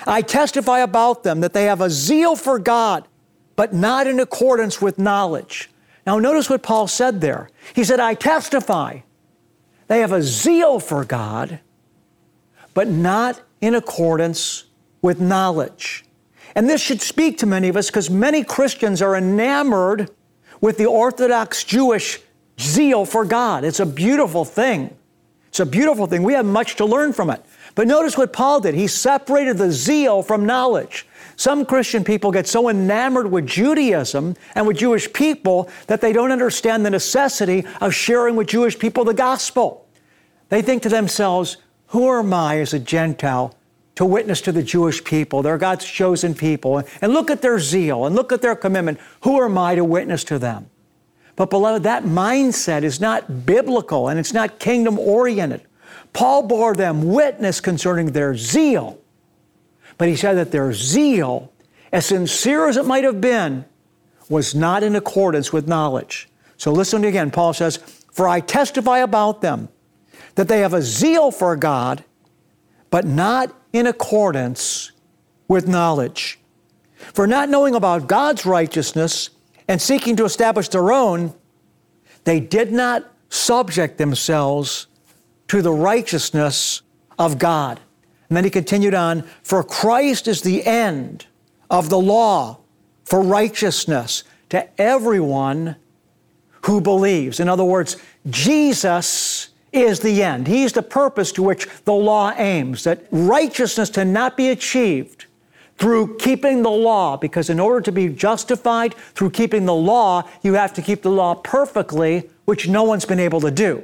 I 0.06 0.22
testify 0.22 0.80
about 0.80 1.24
them 1.24 1.42
that 1.42 1.54
they 1.54 1.66
have 1.66 1.82
a 1.82 1.90
zeal 1.90 2.36
for 2.36 2.60
God, 2.60 3.08
but 3.56 3.74
not 3.74 4.08
in 4.08 4.20
accordance 4.20 4.82
with 4.82 4.98
knowledge. 4.98 5.70
Now, 6.06 6.18
notice 6.20 6.50
what 6.50 6.64
Paul 6.64 6.88
said 6.88 7.22
there. 7.22 7.50
He 7.76 7.84
said, 7.84 8.00
I 8.00 8.16
testify 8.16 9.02
they 9.88 10.00
have 10.00 10.14
a 10.14 10.22
zeal 10.22 10.80
for 10.80 11.04
God, 11.04 11.60
but 12.74 12.88
not 12.88 13.42
in 13.60 13.76
accordance 13.76 14.64
with 15.02 15.20
knowledge. 15.20 16.06
And 16.56 16.70
this 16.70 16.80
should 16.80 17.02
speak 17.02 17.38
to 17.40 17.46
many 17.46 17.68
of 17.68 17.76
us 17.76 17.88
because 17.88 18.10
many 18.10 18.42
Christians 18.42 19.02
are 19.02 19.18
enamored 19.18 20.10
with 20.62 20.78
the 20.78 20.86
Orthodox 20.86 21.66
Jewish 21.66 22.22
zeal 22.60 23.06
for 23.06 23.26
God. 23.26 23.64
It's 23.64 23.80
a 23.80 23.86
beautiful 23.86 24.46
thing. 24.46 24.96
It's 25.50 25.60
a 25.60 25.66
beautiful 25.66 26.08
thing. 26.08 26.24
We 26.24 26.34
have 26.34 26.46
much 26.46 26.78
to 26.78 26.86
learn 26.86 27.12
from 27.12 27.30
it. 27.30 27.44
But 27.76 27.88
notice 27.88 28.18
what 28.18 28.34
Paul 28.34 28.62
did. 28.62 28.74
He 28.74 28.88
separated 28.88 29.58
the 29.58 29.72
zeal 29.72 30.24
from 30.24 30.46
knowledge. 30.46 31.06
Some 31.36 31.66
Christian 31.66 32.04
people 32.04 32.32
get 32.32 32.48
so 32.48 32.70
enamored 32.70 33.32
with 33.32 33.48
Judaism 33.48 34.36
and 34.56 34.68
with 34.68 34.78
Jewish 34.78 35.12
people 35.12 35.70
that 35.88 36.00
they 36.00 36.14
don't 36.14 36.32
understand 36.32 36.86
the 36.86 36.90
necessity 36.90 37.66
of 37.80 37.94
sharing 37.94 38.36
with 38.36 38.48
Jewish 38.48 38.78
people 38.78 39.04
the 39.04 39.14
gospel. 39.14 39.88
They 40.50 40.62
think 40.62 40.84
to 40.84 40.90
themselves, 40.90 41.58
who 41.88 42.10
am 42.18 42.34
I 42.34 42.60
as 42.60 42.74
a 42.74 42.80
Gentile 42.80 43.56
to 43.96 44.06
witness 44.06 44.42
to 44.42 44.52
the 44.52 44.64
Jewish 44.64 45.04
people? 45.04 45.42
They're 45.42 45.58
God's 45.58 45.86
chosen 45.86 46.36
people. 46.36 46.84
And 47.02 47.14
look 47.14 47.32
at 47.32 47.42
their 47.42 47.60
zeal 47.60 48.06
and 48.06 48.16
look 48.16 48.32
at 48.32 48.42
their 48.42 48.56
commitment. 48.56 49.00
Who 49.24 49.44
am 49.44 49.58
I 49.58 49.76
to 49.76 49.84
witness 49.84 50.24
to 50.26 50.40
them? 50.40 50.70
But, 51.36 51.50
beloved, 51.50 51.84
that 51.84 52.04
mindset 52.04 52.84
is 52.84 53.00
not 53.00 53.46
biblical 53.46 54.10
and 54.10 54.20
it's 54.20 54.34
not 54.34 54.60
kingdom 54.60 55.00
oriented. 55.00 55.62
Paul 56.14 56.44
bore 56.44 56.76
them 56.76 57.04
witness 57.14 57.62
concerning 57.62 58.08
their 58.08 58.36
zeal, 58.36 59.00
but 59.98 60.08
he 60.08 60.16
said 60.16 60.34
that 60.34 60.52
their 60.52 60.74
zeal, 60.74 61.52
as 61.92 62.06
sincere 62.08 62.68
as 62.68 62.78
it 62.78 62.86
might 62.86 63.04
have 63.04 63.22
been, 63.22 63.66
was 64.30 64.54
not 64.54 64.84
in 64.84 64.96
accordance 64.96 65.54
with 65.54 65.68
knowledge. 65.68 66.30
So 66.58 66.72
listen 66.72 67.04
again. 67.06 67.32
Paul 67.32 67.54
says, 67.54 67.78
For 68.12 68.28
I 68.28 68.40
testify 68.40 69.00
about 69.00 69.42
them 69.42 69.70
that 70.36 70.48
they 70.48 70.60
have 70.60 70.74
a 70.74 70.82
zeal 70.82 71.32
for 71.32 71.56
God, 71.56 72.04
but 72.90 73.06
not 73.06 73.56
in 73.74 73.88
accordance 73.88 74.92
with 75.48 75.68
knowledge. 75.68 76.40
For 76.96 77.26
not 77.26 77.50
knowing 77.50 77.76
about 77.76 78.08
God's 78.08 78.46
righteousness, 78.46 79.30
and 79.72 79.82
seeking 79.82 80.18
to 80.18 80.26
establish 80.26 80.68
their 80.68 80.92
own, 80.92 81.34
they 82.26 82.42
did 82.42 82.74
not 82.74 83.10
subject 83.30 83.98
themselves 83.98 84.88
to 85.48 85.62
the 85.62 85.72
righteousness 85.72 86.82
of 87.18 87.40
God. 87.40 87.80
And 88.28 88.36
then 88.36 88.44
he 88.44 88.50
continued 88.50 88.94
on, 88.94 89.24
for 89.44 89.64
Christ 89.64 90.28
is 90.28 90.42
the 90.42 90.66
end 90.66 91.26
of 91.70 91.88
the 91.88 91.98
law 91.98 92.60
for 93.06 93.22
righteousness 93.22 94.26
to 94.50 94.68
everyone 94.80 95.78
who 96.66 96.82
believes. 96.82 97.40
In 97.40 97.48
other 97.48 97.64
words, 97.64 97.96
Jesus 98.30 99.52
is 99.72 100.02
the 100.02 100.22
end. 100.22 100.48
He's 100.48 100.74
the 100.74 100.84
purpose 100.84 101.32
to 101.32 101.44
which 101.44 101.70
the 101.86 101.94
law 101.94 102.34
aims, 102.36 102.84
that 102.84 103.06
righteousness 103.10 103.90
to 103.92 104.04
not 104.04 104.36
be 104.36 104.50
achieved 104.50 105.28
through 105.82 106.16
keeping 106.18 106.62
the 106.62 106.70
law, 106.70 107.18
because 107.18 107.50
in 107.50 107.60
order 107.60 107.82
to 107.82 107.92
be 107.92 108.08
justified 108.08 108.94
through 109.16 109.32
keeping 109.32 109.66
the 109.66 109.74
law, 109.74 110.22
you 110.44 110.54
have 110.54 110.72
to 110.72 110.82
keep 110.82 111.02
the 111.02 111.10
law 111.10 111.34
perfectly, 111.34 112.30
which 112.46 112.70
no 112.70 112.84
one's 112.84 113.04
been 113.04 113.20
able 113.20 113.42
to 113.42 113.50
do. 113.50 113.84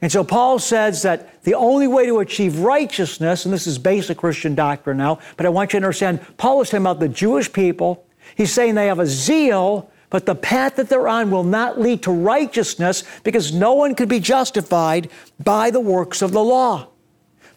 And 0.00 0.10
so 0.10 0.24
Paul 0.24 0.58
says 0.58 1.02
that 1.02 1.44
the 1.44 1.52
only 1.52 1.86
way 1.88 2.06
to 2.06 2.20
achieve 2.20 2.60
righteousness, 2.60 3.44
and 3.44 3.52
this 3.52 3.66
is 3.66 3.76
basic 3.76 4.16
Christian 4.16 4.54
doctrine 4.54 4.96
now, 4.96 5.18
but 5.36 5.44
I 5.44 5.50
want 5.50 5.74
you 5.74 5.78
to 5.80 5.84
understand, 5.84 6.20
Paul 6.38 6.62
is 6.62 6.70
talking 6.70 6.80
about 6.80 7.00
the 7.00 7.08
Jewish 7.10 7.52
people. 7.52 8.06
He's 8.34 8.54
saying 8.54 8.74
they 8.74 8.86
have 8.86 8.98
a 8.98 9.06
zeal, 9.06 9.90
but 10.08 10.24
the 10.24 10.34
path 10.34 10.76
that 10.76 10.88
they're 10.88 11.06
on 11.06 11.30
will 11.30 11.44
not 11.44 11.78
lead 11.78 12.02
to 12.04 12.12
righteousness 12.12 13.04
because 13.24 13.52
no 13.52 13.74
one 13.74 13.94
can 13.94 14.08
be 14.08 14.20
justified 14.20 15.10
by 15.38 15.70
the 15.70 15.80
works 15.80 16.22
of 16.22 16.32
the 16.32 16.42
law. 16.42 16.88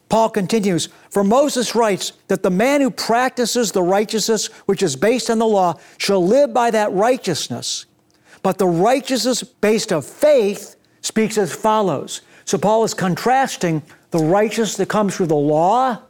Paul 0.09 0.29
continues, 0.29 0.87
For 1.09 1.23
Moses 1.23 1.75
writes 1.75 2.13
that 2.27 2.43
the 2.43 2.49
man 2.49 2.81
who 2.81 2.89
practices 2.89 3.71
the 3.71 3.83
righteousness 3.83 4.47
which 4.65 4.81
is 4.81 4.95
based 4.95 5.29
on 5.29 5.39
the 5.39 5.45
law 5.45 5.75
shall 5.97 6.25
live 6.25 6.53
by 6.53 6.71
that 6.71 6.91
righteousness. 6.93 7.85
But 8.41 8.57
the 8.57 8.67
righteousness 8.67 9.43
based 9.43 9.91
of 9.91 10.05
faith 10.05 10.75
speaks 11.01 11.37
as 11.37 11.53
follows. 11.53 12.21
So 12.45 12.57
Paul 12.57 12.85
is 12.85 12.93
contrasting 12.93 13.83
the 14.11 14.19
righteousness 14.19 14.77
that 14.77 14.87
comes 14.87 15.15
through 15.15 15.27
the 15.27 15.35
law 15.35 16.01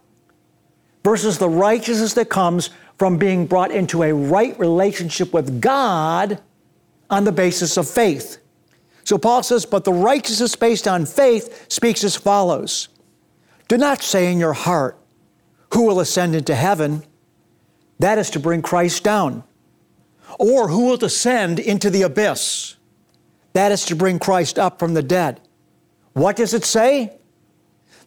versus 1.04 1.40
the 1.40 1.50
righteousness 1.50 2.14
that 2.14 2.30
comes 2.30 2.70
from 2.98 3.18
being 3.18 3.48
brought 3.48 3.72
into 3.72 4.04
a 4.04 4.14
right 4.14 4.58
relationship 4.60 5.34
with 5.34 5.62
God 5.62 6.40
on 7.10 7.24
the 7.24 7.32
basis 7.32 7.78
of 7.78 7.90
faith. 7.90 8.38
So 9.04 9.18
Paul 9.18 9.42
says, 9.42 9.66
But 9.66 9.84
the 9.84 9.94
righteousness 9.94 10.56
based 10.56 10.88
on 10.88 11.06
faith 11.06 11.66
speaks 11.72 12.04
as 12.04 12.16
follows. 12.16 12.90
Do 13.68 13.78
not 13.78 14.02
say 14.02 14.32
in 14.32 14.40
your 14.40 14.54
heart, 14.54 14.98
Who 15.74 15.84
will 15.84 16.00
ascend 16.00 16.36
into 16.36 16.56
heaven? 16.56 17.04
That 18.00 18.18
is 18.18 18.30
to 18.32 18.40
bring 18.40 18.62
Christ 18.62 19.04
down. 19.04 19.44
Or 20.40 20.68
who 20.68 20.86
will 20.86 20.98
descend 20.98 21.60
into 21.60 21.90
the 21.90 22.04
abyss? 22.04 22.76
That 23.54 23.72
is 23.72 23.86
to 23.86 23.96
bring 23.96 24.20
Christ 24.20 24.60
up 24.60 24.78
from 24.78 24.94
the 24.94 25.02
dead. 25.02 25.42
What 26.14 26.36
does 26.36 26.54
it 26.54 26.64
say? 26.64 27.18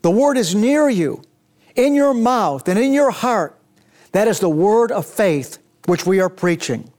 The 0.02 0.10
word 0.10 0.36
is 0.36 0.54
near 0.54 0.88
you, 0.88 1.22
in 1.74 1.94
your 1.94 2.14
mouth 2.14 2.68
and 2.68 2.78
in 2.78 2.92
your 2.92 3.10
heart. 3.10 3.58
That 4.12 4.28
is 4.28 4.40
the 4.40 4.48
word 4.48 4.92
of 4.92 5.06
faith 5.06 5.58
which 5.86 6.06
we 6.06 6.20
are 6.20 6.28
preaching. 6.28 6.92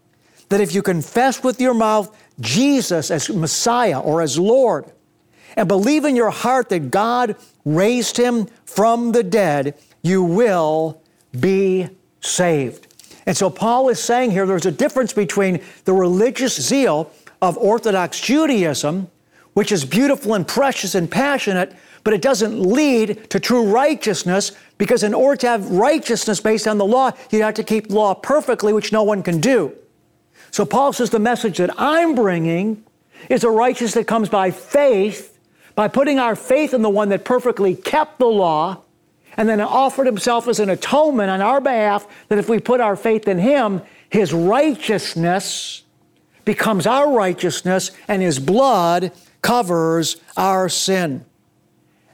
That 0.50 0.62
if 0.62 0.76
you 0.76 0.82
confess 0.82 1.44
with 1.44 1.62
your 1.62 1.74
mouth 1.74 2.16
Jesus 2.40 3.10
as 3.10 3.30
Messiah 3.30 4.00
or 4.00 4.22
as 4.22 4.38
Lord, 4.38 4.86
and 5.56 5.68
believe 5.68 6.06
in 6.06 6.16
your 6.16 6.30
heart 6.30 6.70
that 6.70 6.92
God 6.92 7.36
raised 7.66 8.18
him 8.18 8.48
from 8.66 9.12
the 9.12 9.24
dead, 9.24 9.76
you 10.02 10.24
will 10.24 11.02
be 11.40 11.88
saved. 12.22 12.88
And 13.26 13.38
so 13.38 13.50
Paul 13.50 13.90
is 13.90 14.02
saying 14.02 14.32
here 14.32 14.46
there's 14.46 14.66
a 14.66 14.72
difference 14.72 15.14
between 15.14 15.62
the 15.86 15.94
religious 15.94 16.60
zeal 16.60 17.12
of 17.42 17.58
Orthodox 17.58 18.20
Judaism, 18.20 19.10
which 19.54 19.72
is 19.72 19.86
beautiful 19.86 20.34
and 20.34 20.48
precious 20.48 20.96
and 20.96 21.10
passionate, 21.10 21.74
but 22.04 22.14
it 22.14 22.22
doesn't 22.22 22.60
lead 22.60 23.30
to 23.30 23.40
true 23.40 23.64
righteousness 23.72 24.54
because 24.78 25.04
in 25.04 25.14
order 25.14 25.38
to 25.38 25.48
have 25.48 25.70
righteousness 25.70 26.40
based 26.40 26.68
on 26.68 26.78
the 26.78 26.86
law, 26.86 27.12
you 27.30 27.44
have 27.44 27.54
to 27.56 27.64
keep 27.64 27.92
law 27.92 28.14
perfectly, 28.14 28.74
which 28.74 28.92
no 28.92 29.04
one 29.04 29.22
can 29.22 29.40
do. 29.40 29.76
So 30.50 30.66
Paul 30.66 30.94
says 30.94 31.10
the 31.10 31.20
message 31.20 31.58
that 31.58 31.70
I'm 31.78 32.16
bringing 32.16 32.84
is 33.30 33.44
a 33.44 33.50
righteousness 33.50 33.94
that 33.94 34.08
comes 34.08 34.30
by 34.30 34.52
faith 34.52 35.31
by 35.76 35.88
putting 35.88 36.20
our 36.20 36.36
faith 36.36 36.74
in 36.74 36.82
the 36.82 36.90
one 36.90 37.10
that 37.10 37.26
perfectly 37.26 37.76
kept 37.76 38.20
the 38.20 38.28
law 38.28 38.82
and 39.38 39.48
then 39.48 39.62
offered 39.62 40.06
himself 40.06 40.48
as 40.48 40.60
an 40.60 40.70
atonement 40.70 41.30
on 41.30 41.42
our 41.42 41.62
behalf, 41.62 42.06
that 42.28 42.38
if 42.38 42.50
we 42.50 42.60
put 42.60 42.82
our 42.82 42.96
faith 42.96 43.28
in 43.28 43.38
him, 43.38 43.82
his 44.10 44.34
righteousness 44.34 45.84
becomes 46.44 46.86
our 46.86 47.14
righteousness 47.14 47.92
and 48.08 48.22
his 48.22 48.40
blood 48.40 49.12
covers 49.42 50.18
our 50.36 50.68
sin. 50.70 51.26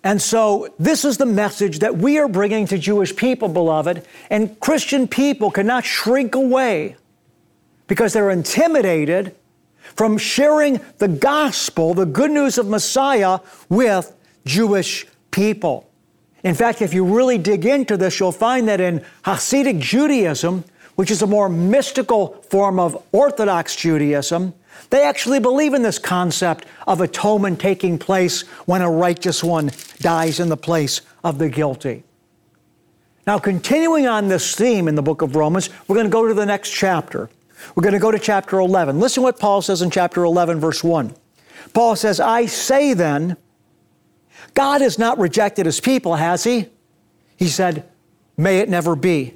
And 0.03 0.21
so, 0.21 0.73
this 0.79 1.03
is 1.03 1.17
the 1.17 1.25
message 1.25 1.79
that 1.79 1.97
we 1.97 2.17
are 2.17 2.29
bringing 2.29 2.65
to 2.67 2.77
Jewish 2.77 3.15
people, 3.15 3.49
beloved. 3.49 4.05
And 4.29 4.57
Christian 4.59 5.07
people 5.07 5.51
cannot 5.51 5.83
shrink 5.83 6.35
away 6.35 6.95
because 7.87 8.13
they're 8.13 8.29
intimidated 8.29 9.35
from 9.97 10.17
sharing 10.17 10.79
the 10.99 11.07
gospel, 11.07 11.93
the 11.93 12.05
good 12.05 12.31
news 12.31 12.57
of 12.57 12.67
Messiah, 12.67 13.39
with 13.67 14.15
Jewish 14.45 15.05
people. 15.31 15.89
In 16.43 16.55
fact, 16.55 16.81
if 16.81 16.93
you 16.93 17.03
really 17.03 17.37
dig 17.37 17.65
into 17.65 17.97
this, 17.97 18.19
you'll 18.19 18.31
find 18.31 18.67
that 18.67 18.79
in 18.79 19.03
Hasidic 19.25 19.79
Judaism, 19.79 20.63
which 20.95 21.11
is 21.11 21.21
a 21.21 21.27
more 21.27 21.49
mystical 21.49 22.41
form 22.49 22.79
of 22.79 23.03
Orthodox 23.11 23.75
Judaism, 23.75 24.53
They 24.89 25.03
actually 25.03 25.39
believe 25.39 25.73
in 25.73 25.81
this 25.81 25.99
concept 25.99 26.65
of 26.87 27.01
atonement 27.01 27.59
taking 27.59 27.97
place 27.97 28.41
when 28.65 28.81
a 28.81 28.89
righteous 28.89 29.43
one 29.43 29.71
dies 29.99 30.39
in 30.39 30.49
the 30.49 30.57
place 30.57 31.01
of 31.23 31.39
the 31.39 31.49
guilty. 31.49 32.03
Now, 33.25 33.39
continuing 33.39 34.07
on 34.07 34.29
this 34.29 34.55
theme 34.55 34.87
in 34.87 34.95
the 34.95 35.01
book 35.01 35.21
of 35.21 35.35
Romans, 35.35 35.69
we're 35.87 35.95
going 35.95 36.07
to 36.07 36.11
go 36.11 36.27
to 36.27 36.33
the 36.33 36.45
next 36.45 36.71
chapter. 36.71 37.29
We're 37.75 37.83
going 37.83 37.93
to 37.93 37.99
go 37.99 38.11
to 38.11 38.19
chapter 38.19 38.59
11. 38.59 38.99
Listen 38.99 39.23
what 39.23 39.39
Paul 39.39 39.61
says 39.61 39.81
in 39.81 39.91
chapter 39.91 40.23
11, 40.23 40.59
verse 40.59 40.83
1. 40.83 41.13
Paul 41.73 41.95
says, 41.95 42.19
I 42.19 42.45
say 42.45 42.93
then, 42.93 43.37
God 44.53 44.81
has 44.81 44.97
not 44.97 45.19
rejected 45.19 45.65
his 45.65 45.79
people, 45.79 46.15
has 46.15 46.43
he? 46.43 46.67
He 47.35 47.47
said, 47.47 47.87
May 48.37 48.59
it 48.59 48.69
never 48.69 48.95
be. 48.95 49.33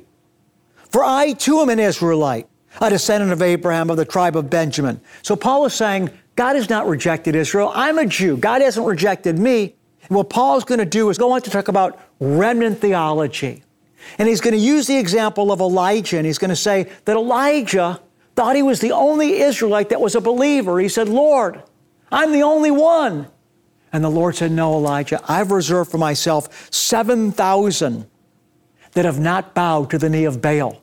For 0.89 1.03
I 1.03 1.33
too 1.33 1.59
am 1.59 1.69
an 1.69 1.79
Israelite, 1.79 2.47
a 2.79 2.89
descendant 2.89 3.31
of 3.31 3.41
Abraham 3.41 3.89
of 3.89 3.97
the 3.97 4.05
tribe 4.05 4.35
of 4.35 4.49
Benjamin. 4.49 5.01
So 5.23 5.35
Paul 5.35 5.65
is 5.65 5.73
saying, 5.73 6.11
God 6.35 6.55
has 6.55 6.69
not 6.69 6.87
rejected 6.87 7.35
Israel. 7.35 7.71
I'm 7.73 7.97
a 7.97 8.05
Jew. 8.05 8.37
God 8.37 8.61
hasn't 8.61 8.85
rejected 8.85 9.39
me. 9.39 9.75
And 10.07 10.15
what 10.15 10.29
Paul 10.29 10.57
is 10.57 10.63
going 10.63 10.79
to 10.79 10.85
do 10.85 11.09
is 11.09 11.17
go 11.17 11.31
on 11.31 11.41
to 11.41 11.49
talk 11.49 11.67
about 11.67 11.99
remnant 12.19 12.79
theology. 12.79 13.63
And 14.17 14.27
he's 14.27 14.41
going 14.41 14.53
to 14.53 14.59
use 14.59 14.87
the 14.87 14.97
example 14.97 15.51
of 15.51 15.61
Elijah, 15.61 16.17
and 16.17 16.25
he's 16.25 16.37
going 16.37 16.49
to 16.49 16.55
say 16.55 16.91
that 17.05 17.15
Elijah 17.15 17.99
thought 18.35 18.55
he 18.55 18.63
was 18.63 18.79
the 18.79 18.91
only 18.91 19.41
Israelite 19.41 19.89
that 19.89 20.01
was 20.01 20.15
a 20.15 20.21
believer. 20.21 20.79
He 20.79 20.89
said, 20.89 21.09
Lord, 21.09 21.61
I'm 22.11 22.31
the 22.31 22.43
only 22.43 22.71
one. 22.71 23.27
And 23.93 24.03
the 24.03 24.09
Lord 24.09 24.35
said, 24.35 24.51
No, 24.51 24.73
Elijah, 24.73 25.21
I've 25.27 25.51
reserved 25.51 25.91
for 25.91 25.97
myself 25.97 26.73
7,000 26.73 28.07
that 28.93 29.05
have 29.05 29.19
not 29.19 29.53
bowed 29.53 29.89
to 29.91 29.97
the 29.97 30.09
knee 30.09 30.25
of 30.25 30.41
Baal. 30.41 30.81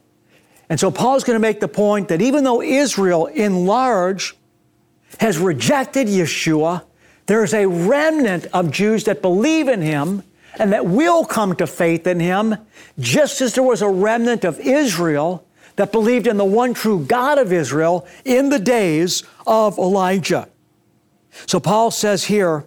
And 0.68 0.78
so 0.78 0.90
Paul's 0.90 1.24
going 1.24 1.36
to 1.36 1.40
make 1.40 1.60
the 1.60 1.68
point 1.68 2.08
that 2.08 2.20
even 2.20 2.44
though 2.44 2.60
Israel 2.60 3.26
in 3.26 3.66
large 3.66 4.36
has 5.20 5.38
rejected 5.38 6.06
Yeshua, 6.08 6.84
there's 7.26 7.54
a 7.54 7.66
remnant 7.66 8.46
of 8.52 8.70
Jews 8.70 9.04
that 9.04 9.22
believe 9.22 9.68
in 9.68 9.80
him 9.80 10.22
and 10.58 10.72
that 10.72 10.86
will 10.86 11.24
come 11.24 11.54
to 11.56 11.66
faith 11.66 12.06
in 12.06 12.20
him, 12.20 12.56
just 12.98 13.40
as 13.40 13.54
there 13.54 13.62
was 13.62 13.80
a 13.80 13.88
remnant 13.88 14.44
of 14.44 14.58
Israel 14.60 15.46
that 15.78 15.92
believed 15.92 16.26
in 16.26 16.36
the 16.36 16.44
one 16.44 16.74
true 16.74 17.04
God 17.04 17.38
of 17.38 17.52
Israel 17.52 18.04
in 18.24 18.48
the 18.48 18.58
days 18.58 19.22
of 19.46 19.78
Elijah. 19.78 20.48
So 21.46 21.60
Paul 21.60 21.92
says 21.92 22.24
here 22.24 22.64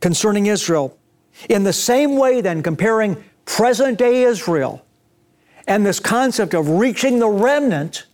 concerning 0.00 0.46
Israel, 0.46 0.96
in 1.50 1.64
the 1.64 1.72
same 1.74 2.16
way, 2.16 2.40
then, 2.40 2.62
comparing 2.62 3.22
present 3.44 3.98
day 3.98 4.22
Israel 4.22 4.82
and 5.66 5.84
this 5.84 6.00
concept 6.00 6.54
of 6.54 6.66
reaching 6.66 7.18
the 7.18 7.28
remnant, 7.28 8.06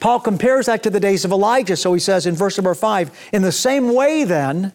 Paul 0.00 0.18
compares 0.18 0.66
that 0.66 0.82
to 0.82 0.90
the 0.90 0.98
days 0.98 1.24
of 1.24 1.30
Elijah. 1.30 1.76
So 1.76 1.94
he 1.94 2.00
says 2.00 2.26
in 2.26 2.34
verse 2.34 2.58
number 2.58 2.74
five, 2.74 3.16
in 3.32 3.42
the 3.42 3.52
same 3.52 3.94
way, 3.94 4.24
then, 4.24 4.72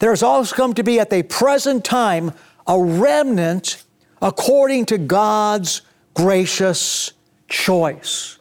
there's 0.00 0.24
also 0.24 0.56
come 0.56 0.74
to 0.74 0.82
be 0.82 0.98
at 0.98 1.10
the 1.10 1.22
present 1.22 1.84
time 1.84 2.32
a 2.66 2.82
remnant 2.82 3.84
according 4.20 4.86
to 4.86 4.98
God's 4.98 5.82
gracious 6.14 7.12
choice. 7.52 8.38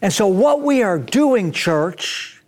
And 0.00 0.12
so, 0.12 0.28
what 0.28 0.62
we 0.62 0.82
are 0.82 0.98
doing, 0.98 1.52
church, 1.52 2.40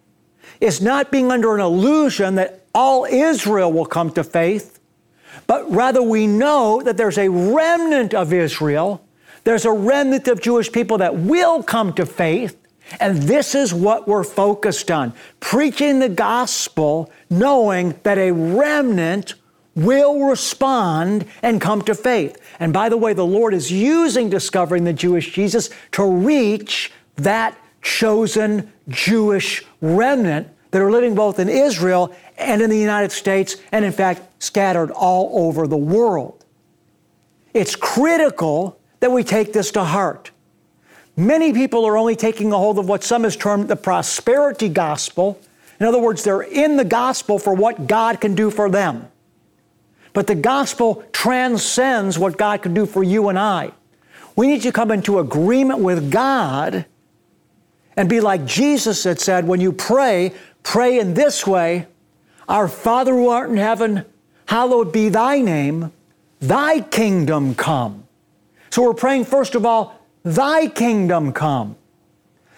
is 0.61 0.81
not 0.81 1.11
being 1.11 1.31
under 1.31 1.55
an 1.55 1.61
illusion 1.61 2.37
that 2.37 2.65
all 2.75 3.05
Israel 3.05 3.73
will 3.73 3.87
come 3.87 4.13
to 4.13 4.23
faith, 4.23 4.79
but 5.47 5.71
rather 5.71 6.01
we 6.01 6.27
know 6.27 6.81
that 6.83 6.97
there's 6.97 7.19
a 7.19 7.29
remnant 7.29 8.15
of 8.15 8.33
Israel, 8.33 9.05
there's 9.45 9.65
a 9.65 9.73
remnant 9.73 10.29
of 10.29 10.41
Jewish 10.41 10.71
people 10.71 10.99
that 10.99 11.17
will 11.17 11.63
come 11.63 11.93
to 11.95 12.07
faith, 12.07 12.57
and 13.01 13.23
this 13.23 13.55
is 13.55 13.75
what 13.75 14.07
we're 14.07 14.25
focused 14.25 14.91
on 14.91 15.13
preaching 15.41 15.99
the 15.99 16.09
gospel, 16.09 17.11
knowing 17.29 17.99
that 18.05 18.19
a 18.19 18.31
remnant 18.31 19.35
will 19.75 20.25
respond 20.25 21.27
and 21.43 21.61
come 21.61 21.83
to 21.83 21.95
faith. 21.95 22.37
And 22.59 22.73
by 22.73 22.89
the 22.89 22.97
way, 22.97 23.13
the 23.13 23.27
Lord 23.27 23.55
is 23.55 23.71
using 23.71 24.31
discovering 24.31 24.85
the 24.85 24.93
Jewish 24.93 25.33
Jesus 25.33 25.71
to 25.93 26.05
reach 26.05 26.93
that 27.17 27.57
chosen 27.83 28.73
Jewish 28.89 29.65
remnant 29.81 30.49
that 30.71 30.83
are 30.83 30.91
living 30.91 31.15
both 31.15 31.39
in 31.39 31.49
Israel 31.49 32.15
and 32.39 32.63
in 32.63 32.71
the 32.71 32.79
United 32.79 33.13
States, 33.13 33.57
and 33.73 33.85
in 33.85 33.93
fact, 33.93 34.23
scattered 34.43 34.91
all 34.91 35.47
over 35.47 35.67
the 35.67 35.77
world. 35.77 36.45
It's 37.53 37.77
critical 37.77 38.79
that 39.01 39.11
we 39.11 39.25
take 39.25 39.53
this 39.53 39.71
to 39.73 39.85
heart. 39.85 40.31
Many 41.17 41.53
people 41.53 41.85
are 41.85 41.97
only 41.97 42.17
taking 42.17 42.53
a 42.53 42.57
hold 42.57 42.79
of 42.79 42.89
what 42.89 43.03
some 43.03 43.25
has 43.25 43.37
termed 43.37 43.69
the 43.69 43.77
prosperity 43.77 44.69
gospel. 44.69 45.41
In 45.79 45.87
other 45.87 46.01
words, 46.01 46.23
they're 46.23 46.43
in 46.43 46.77
the 46.77 46.85
gospel 46.85 47.39
for 47.39 47.53
what 47.53 47.87
God 47.87 48.21
can 48.21 48.35
do 48.35 48.51
for 48.51 48.71
them. 48.71 49.10
But 50.13 50.27
the 50.27 50.35
gospel 50.35 51.05
transcends 51.13 52.19
what 52.19 52.37
God 52.37 52.63
can 52.63 52.75
do 52.75 52.87
for 52.87 53.03
you 53.03 53.29
and 53.29 53.39
I. 53.39 53.73
We 54.37 54.47
need 54.47 54.63
to 54.63 54.73
come 54.73 54.91
into 54.91 55.19
agreement 55.19 55.81
with 55.81 56.11
God 56.11 56.87
and 57.97 58.09
be 58.09 58.21
like 58.21 58.45
Jesus 58.47 59.05
had 59.05 59.21
said 59.21 59.47
when 59.47 59.61
you 59.61 59.73
pray, 59.73 60.33
pray 60.63 60.99
in 60.99 61.15
this 61.15 61.47
way 61.47 61.87
Our 62.49 62.67
Father 62.67 63.13
who 63.13 63.29
art 63.29 63.51
in 63.51 63.57
heaven, 63.57 64.05
hallowed 64.47 64.93
be 64.93 65.09
thy 65.09 65.41
name, 65.41 65.93
thy 66.41 66.81
kingdom 66.81 67.55
come. 67.55 68.09
So 68.71 68.83
we're 68.83 68.95
praying, 68.95 69.27
first 69.27 69.55
of 69.55 69.67
all, 69.67 70.01
thy 70.25 70.67
kingdom 70.67 71.33
come, 71.33 71.77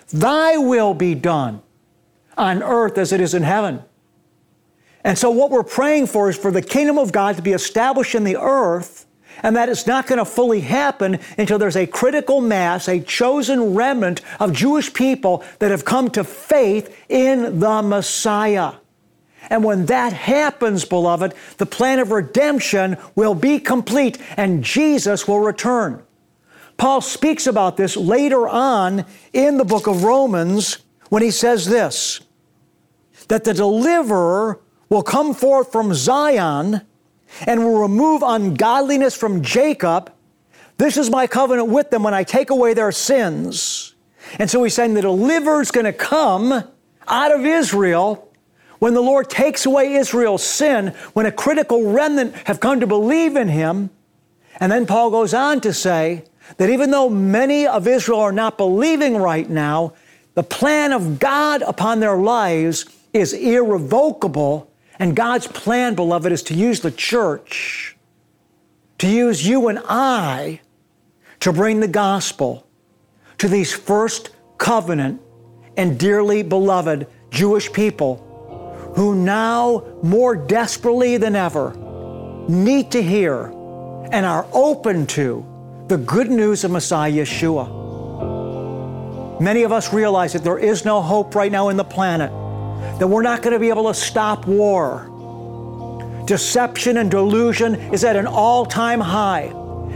thy 0.09 0.57
will 0.57 0.95
be 0.95 1.15
done 1.15 1.62
on 2.37 2.62
earth 2.62 2.97
as 2.97 3.12
it 3.12 3.21
is 3.21 3.35
in 3.35 3.43
heaven. 3.43 3.83
And 5.05 5.19
so, 5.19 5.31
what 5.31 5.51
we're 5.51 5.65
praying 5.65 6.07
for 6.07 6.29
is 6.29 6.37
for 6.37 6.51
the 6.51 6.62
kingdom 6.62 6.99
of 6.99 7.12
God 7.12 7.37
to 7.37 7.43
be 7.43 7.53
established 7.53 8.15
in 8.15 8.25
the 8.25 8.37
earth, 8.37 9.07
and 9.43 9.57
that 9.57 9.69
it's 9.69 9.87
not 9.87 10.07
going 10.07 10.19
to 10.19 10.25
fully 10.25 10.61
happen 10.61 11.19
until 11.37 11.59
there's 11.59 11.77
a 11.77 11.87
critical 11.87 12.41
mass, 12.41 12.88
a 12.88 13.01
chosen 13.01 13.75
remnant 13.75 14.21
of 14.38 14.53
Jewish 14.53 14.93
people 14.93 15.43
that 15.59 15.71
have 15.71 15.85
come 15.85 16.11
to 16.11 16.23
faith 16.23 16.97
in 17.09 17.59
the 17.59 17.83
Messiah. 17.83 18.75
And 19.51 19.65
when 19.65 19.87
that 19.87 20.12
happens, 20.12 20.85
beloved, 20.85 21.35
the 21.59 21.67
plan 21.67 21.99
of 21.99 22.12
redemption 22.12 22.97
will 23.17 23.35
be 23.35 23.59
complete 23.59 24.19
and 24.37 24.62
Jesus 24.62 25.27
will 25.27 25.41
return. 25.41 26.03
Paul 26.77 27.01
speaks 27.01 27.47
about 27.47 27.77
this 27.77 27.97
later 27.97 28.49
on 28.49 29.05
in 29.33 29.57
the 29.57 29.65
book 29.65 29.87
of 29.87 30.05
Romans 30.05 30.79
when 31.09 31.23
he 31.23 31.31
says 31.31 31.67
this 31.67 32.21
that 33.29 33.45
the 33.45 33.55
deliverer 33.55 34.61
will 34.92 35.02
come 35.02 35.33
forth 35.33 35.72
from 35.72 35.94
Zion 35.94 36.83
and 37.46 37.64
will 37.64 37.81
remove 37.81 38.22
ungodliness 38.22 39.16
from 39.16 39.40
Jacob. 39.40 40.12
This 40.76 40.98
is 40.98 41.09
my 41.09 41.26
covenant 41.26 41.68
with 41.68 41.88
them 41.88 42.02
when 42.02 42.12
I 42.12 42.24
take 42.24 42.50
away 42.50 42.74
their 42.74 42.92
sins. 42.92 43.94
And 44.38 44.50
so 44.50 44.62
he's 44.62 44.74
saying 44.74 44.92
the 44.92 45.00
deliverer 45.00 45.62
is 45.62 45.70
going 45.70 45.87
to 45.87 45.94
come 45.94 46.64
out 47.09 47.33
of 47.33 47.46
Israel 47.46 48.31
when 48.81 48.92
the 48.92 49.00
Lord 49.00 49.31
takes 49.31 49.64
away 49.64 49.94
Israel's 49.94 50.44
sin, 50.44 50.88
when 51.14 51.24
a 51.24 51.33
critical 51.33 51.90
remnant 51.90 52.35
have 52.46 52.61
come 52.61 52.81
to 52.81 52.87
believe 52.87 53.35
in 53.35 53.48
him. 53.48 53.88
And 54.61 54.70
then 54.70 54.85
Paul 54.85 55.11
goes 55.11 55.33
on 55.33 55.62
to 55.62 55.72
say 55.72 56.24
that 56.59 56.68
even 56.68 56.90
though 56.90 57.09
many 57.09 57.66
of 57.66 57.88
Israel 57.88 58.20
are 58.20 58.31
not 58.31 58.59
believing 58.59 59.16
right 59.16 59.48
now, 59.48 59.94
the 60.35 60.42
plan 60.42 60.92
of 60.92 61.18
God 61.18 61.62
upon 61.62 62.00
their 62.00 62.16
lives 62.18 62.85
is 63.14 63.33
irrevocable 63.33 64.68
and 65.03 65.17
God's 65.17 65.49
plan, 65.49 65.97
beloved, 65.97 66.31
is 66.31 66.45
to 66.45 66.55
use 66.55 66.79
the 66.79 66.93
church, 66.93 67.97
to 68.99 69.09
use 69.09 69.45
you 69.45 69.67
and 69.67 69.81
I 69.88 70.61
to 71.41 71.53
bring 71.53 71.81
the 71.81 71.88
gospel 71.88 72.69
to 73.38 73.49
these 73.49 73.73
first 73.73 74.31
covenant 74.59 75.21
and 75.77 75.99
dearly 75.99 76.45
beloved 76.45 77.09
Jewish 77.31 77.73
people 77.73 78.93
who 78.95 79.17
now 79.17 79.83
more 80.05 80.37
desperately 80.37 81.17
than 81.17 81.35
ever 81.35 81.75
need 82.49 82.93
to 82.93 83.03
hear 83.03 83.47
and 84.12 84.25
are 84.25 84.47
open 84.53 85.09
to 85.09 85.45
the 85.88 85.97
good 85.97 86.31
news 86.31 86.62
of 86.62 86.71
Messiah 86.71 87.11
Yeshua. 87.11 87.67
Many 89.41 89.65
of 89.65 89.73
us 89.73 89.93
realize 89.93 90.33
that 90.35 90.45
there 90.45 90.61
is 90.61 90.85
no 90.85 91.03
hope 91.03 91.35
right 91.35 91.51
now 91.51 91.71
in 91.71 91.77
the 91.77 91.83
planet 91.83 92.31
that 92.99 93.07
we're 93.07 93.23
not 93.23 93.42
going 93.42 93.53
to 93.53 93.59
be 93.59 93.68
able 93.68 93.88
to 93.88 93.95
stop 93.95 94.47
war. 94.47 95.09
Deception 96.27 96.99
and 96.99 97.11
delusion 97.11 97.75
is 97.92 98.05
at 98.05 98.16
an 98.16 98.27
all 98.27 98.64
time 98.64 99.01
high. 99.01 99.53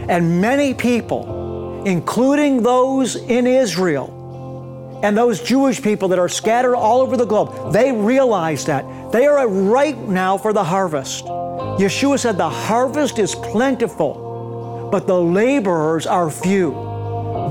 And 0.09 0.41
many 0.41 0.75
people, 0.75 1.85
including 1.87 2.63
those 2.63 3.17
in 3.17 3.47
Israel 3.47 5.01
and 5.03 5.17
those 5.17 5.43
Jewish 5.43 5.83
people 5.83 6.09
that 6.09 6.19
are 6.19 6.29
scattered 6.29 6.75
all 6.75 7.01
over 7.01 7.17
the 7.17 7.25
globe, 7.25 7.73
they 7.73 7.93
realize 7.93 8.65
that. 8.67 8.85
They 9.13 9.27
are 9.27 9.49
right 9.49 9.97
now 9.97 10.37
for 10.37 10.53
the 10.53 10.65
harvest. 10.65 11.25
Yeshua 11.25 12.19
said, 12.19 12.37
The 12.37 12.51
harvest 12.51 13.19
is 13.19 13.35
plentiful, 13.35 14.89
but 14.91 15.07
the 15.07 15.21
laborers 15.21 16.07
are 16.07 16.31
few. 16.31 16.73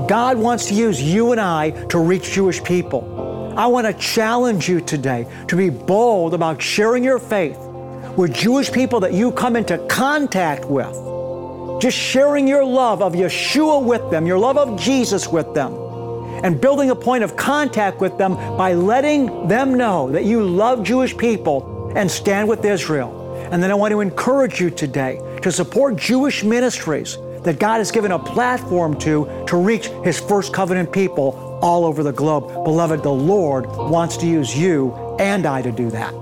God 0.08 0.36
wants 0.38 0.66
to 0.66 0.74
use 0.74 1.02
you 1.02 1.32
and 1.32 1.40
I 1.40 1.70
to 1.86 1.98
reach 1.98 2.32
Jewish 2.32 2.62
people. 2.62 3.15
I 3.56 3.66
want 3.68 3.86
to 3.86 3.94
challenge 3.94 4.68
you 4.68 4.82
today 4.82 5.26
to 5.48 5.56
be 5.56 5.70
bold 5.70 6.34
about 6.34 6.60
sharing 6.60 7.02
your 7.02 7.18
faith 7.18 7.56
with 8.14 8.34
Jewish 8.34 8.70
people 8.70 9.00
that 9.00 9.14
you 9.14 9.32
come 9.32 9.56
into 9.56 9.78
contact 9.88 10.66
with. 10.66 10.92
Just 11.80 11.96
sharing 11.96 12.46
your 12.46 12.66
love 12.66 13.00
of 13.00 13.14
Yeshua 13.14 13.82
with 13.82 14.10
them, 14.10 14.26
your 14.26 14.38
love 14.38 14.58
of 14.58 14.78
Jesus 14.78 15.26
with 15.26 15.54
them, 15.54 15.72
and 16.44 16.60
building 16.60 16.90
a 16.90 16.94
point 16.94 17.24
of 17.24 17.34
contact 17.34 17.98
with 17.98 18.18
them 18.18 18.34
by 18.58 18.74
letting 18.74 19.48
them 19.48 19.78
know 19.78 20.10
that 20.10 20.24
you 20.24 20.42
love 20.42 20.82
Jewish 20.82 21.16
people 21.16 21.92
and 21.96 22.10
stand 22.10 22.50
with 22.50 22.62
Israel. 22.62 23.48
And 23.50 23.62
then 23.62 23.70
I 23.70 23.74
want 23.74 23.92
to 23.92 24.00
encourage 24.00 24.60
you 24.60 24.68
today 24.68 25.18
to 25.40 25.50
support 25.50 25.96
Jewish 25.96 26.44
ministries 26.44 27.16
that 27.40 27.58
God 27.58 27.78
has 27.78 27.90
given 27.90 28.12
a 28.12 28.18
platform 28.18 28.98
to 28.98 29.44
to 29.46 29.56
reach 29.56 29.86
His 30.04 30.20
first 30.20 30.52
covenant 30.52 30.92
people 30.92 31.45
all 31.62 31.84
over 31.84 32.02
the 32.02 32.12
globe. 32.12 32.48
Beloved, 32.64 33.02
the 33.02 33.12
Lord 33.12 33.66
wants 33.66 34.16
to 34.18 34.26
use 34.26 34.56
you 34.56 34.94
and 35.18 35.46
I 35.46 35.62
to 35.62 35.72
do 35.72 35.90
that. 35.90 36.12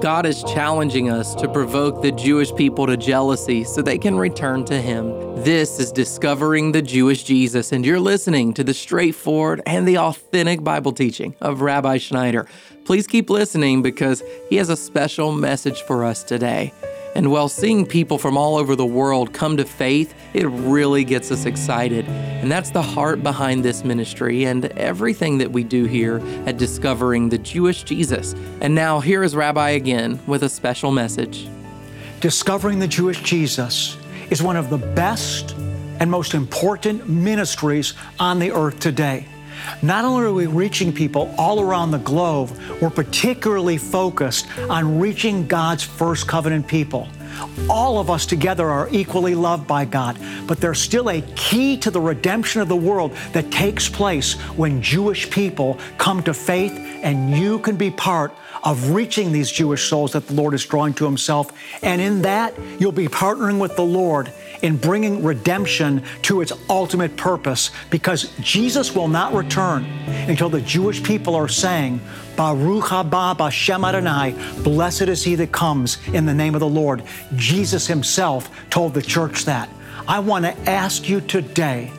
God 0.00 0.24
is 0.24 0.42
challenging 0.44 1.10
us 1.10 1.34
to 1.34 1.46
provoke 1.46 2.00
the 2.00 2.10
Jewish 2.10 2.54
people 2.54 2.86
to 2.86 2.96
jealousy 2.96 3.64
so 3.64 3.82
they 3.82 3.98
can 3.98 4.16
return 4.16 4.64
to 4.64 4.80
Him. 4.80 5.12
This 5.42 5.78
is 5.78 5.92
Discovering 5.92 6.72
the 6.72 6.80
Jewish 6.80 7.22
Jesus, 7.22 7.70
and 7.70 7.84
you're 7.84 8.00
listening 8.00 8.54
to 8.54 8.64
the 8.64 8.72
straightforward 8.72 9.60
and 9.66 9.86
the 9.86 9.98
authentic 9.98 10.64
Bible 10.64 10.92
teaching 10.92 11.34
of 11.42 11.60
Rabbi 11.60 11.98
Schneider. 11.98 12.46
Please 12.86 13.06
keep 13.06 13.28
listening 13.28 13.82
because 13.82 14.22
he 14.48 14.56
has 14.56 14.70
a 14.70 14.76
special 14.76 15.32
message 15.32 15.82
for 15.82 16.02
us 16.02 16.24
today. 16.24 16.72
And 17.14 17.30
while 17.30 17.48
seeing 17.48 17.86
people 17.86 18.18
from 18.18 18.36
all 18.36 18.56
over 18.56 18.76
the 18.76 18.86
world 18.86 19.32
come 19.32 19.56
to 19.56 19.64
faith, 19.64 20.14
it 20.32 20.46
really 20.46 21.02
gets 21.04 21.30
us 21.32 21.44
excited. 21.44 22.06
And 22.06 22.50
that's 22.50 22.70
the 22.70 22.82
heart 22.82 23.22
behind 23.22 23.64
this 23.64 23.84
ministry 23.84 24.44
and 24.44 24.66
everything 24.66 25.38
that 25.38 25.50
we 25.50 25.64
do 25.64 25.84
here 25.84 26.22
at 26.46 26.56
Discovering 26.56 27.28
the 27.28 27.38
Jewish 27.38 27.82
Jesus. 27.82 28.34
And 28.60 28.74
now, 28.74 29.00
here 29.00 29.22
is 29.24 29.34
Rabbi 29.34 29.70
again 29.70 30.20
with 30.26 30.44
a 30.44 30.48
special 30.48 30.92
message. 30.92 31.48
Discovering 32.20 32.78
the 32.78 32.88
Jewish 32.88 33.22
Jesus 33.22 33.96
is 34.30 34.42
one 34.42 34.56
of 34.56 34.70
the 34.70 34.78
best 34.78 35.52
and 35.98 36.10
most 36.10 36.34
important 36.34 37.08
ministries 37.08 37.94
on 38.18 38.38
the 38.38 38.52
earth 38.52 38.78
today. 38.78 39.26
Not 39.82 40.04
only 40.04 40.24
are 40.24 40.32
we 40.32 40.46
reaching 40.46 40.92
people 40.92 41.34
all 41.38 41.60
around 41.60 41.90
the 41.90 41.98
globe, 41.98 42.50
we're 42.80 42.90
particularly 42.90 43.78
focused 43.78 44.46
on 44.68 44.98
reaching 44.98 45.46
God's 45.46 45.82
first 45.82 46.26
covenant 46.26 46.66
people. 46.66 47.08
All 47.68 47.98
of 47.98 48.10
us 48.10 48.26
together 48.26 48.68
are 48.68 48.88
equally 48.90 49.34
loved 49.34 49.66
by 49.66 49.84
God, 49.84 50.18
but 50.46 50.60
there's 50.60 50.80
still 50.80 51.08
a 51.08 51.22
key 51.36 51.76
to 51.78 51.90
the 51.90 52.00
redemption 52.00 52.60
of 52.60 52.68
the 52.68 52.76
world 52.76 53.12
that 53.32 53.50
takes 53.50 53.88
place 53.88 54.34
when 54.56 54.82
Jewish 54.82 55.30
people 55.30 55.78
come 55.96 56.22
to 56.24 56.34
faith, 56.34 56.72
and 57.02 57.36
you 57.36 57.58
can 57.60 57.76
be 57.76 57.90
part 57.90 58.32
of 58.62 58.90
reaching 58.90 59.32
these 59.32 59.50
Jewish 59.50 59.88
souls 59.88 60.12
that 60.12 60.26
the 60.26 60.34
Lord 60.34 60.54
is 60.54 60.64
drawing 60.66 60.92
to 60.94 61.04
Himself. 61.04 61.52
And 61.82 62.00
in 62.00 62.22
that, 62.22 62.54
you'll 62.78 62.92
be 62.92 63.08
partnering 63.08 63.58
with 63.58 63.76
the 63.76 63.84
Lord 63.84 64.30
in 64.62 64.76
bringing 64.76 65.22
redemption 65.22 66.02
to 66.22 66.40
its 66.40 66.52
ultimate 66.68 67.16
purpose 67.16 67.70
because 67.90 68.34
Jesus 68.40 68.94
will 68.94 69.08
not 69.08 69.32
return 69.32 69.84
until 70.28 70.48
the 70.48 70.60
Jewish 70.60 71.02
people 71.02 71.34
are 71.34 71.48
saying, 71.48 72.00
Baruch 72.36 72.84
haba 72.84 73.36
b'Shem 73.36 73.86
Adonai, 73.86 74.62
blessed 74.62 75.02
is 75.02 75.24
he 75.24 75.34
that 75.36 75.52
comes 75.52 75.98
in 76.08 76.26
the 76.26 76.34
name 76.34 76.54
of 76.54 76.60
the 76.60 76.68
Lord. 76.68 77.02
Jesus 77.36 77.86
himself 77.86 78.50
told 78.70 78.94
the 78.94 79.02
church 79.02 79.44
that. 79.44 79.68
I 80.08 80.18
want 80.20 80.44
to 80.44 80.56
ask 80.68 81.08
you 81.08 81.20
today 81.20 81.92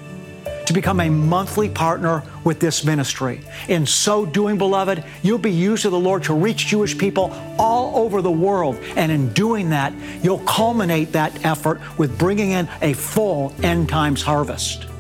to 0.66 0.74
become 0.74 1.00
a 1.00 1.10
monthly 1.10 1.70
partner 1.70 2.24
with 2.44 2.60
this 2.60 2.84
ministry. 2.84 3.42
In 3.68 3.86
so 3.86 4.26
doing, 4.26 4.58
beloved, 4.58 5.04
you'll 5.22 5.38
be 5.38 5.52
used 5.52 5.86
of 5.86 5.92
the 5.92 6.00
Lord 6.00 6.24
to 6.24 6.34
reach 6.34 6.68
Jewish 6.68 6.98
people 6.98 7.32
all 7.58 8.04
over 8.04 8.22
the 8.22 8.32
world. 8.32 8.78
And 8.96 9.12
in 9.12 9.34
doing 9.34 9.70
that, 9.70 9.94
you'll 10.22 10.40
culminate 10.40 11.12
that 11.14 11.46
effort 11.46 11.80
with 11.98 12.18
bringing 12.18 12.52
in 12.52 12.68
a 12.82 12.94
full 12.94 13.54
end 13.64 13.90
times 13.90 14.22
harvest. 14.22 14.91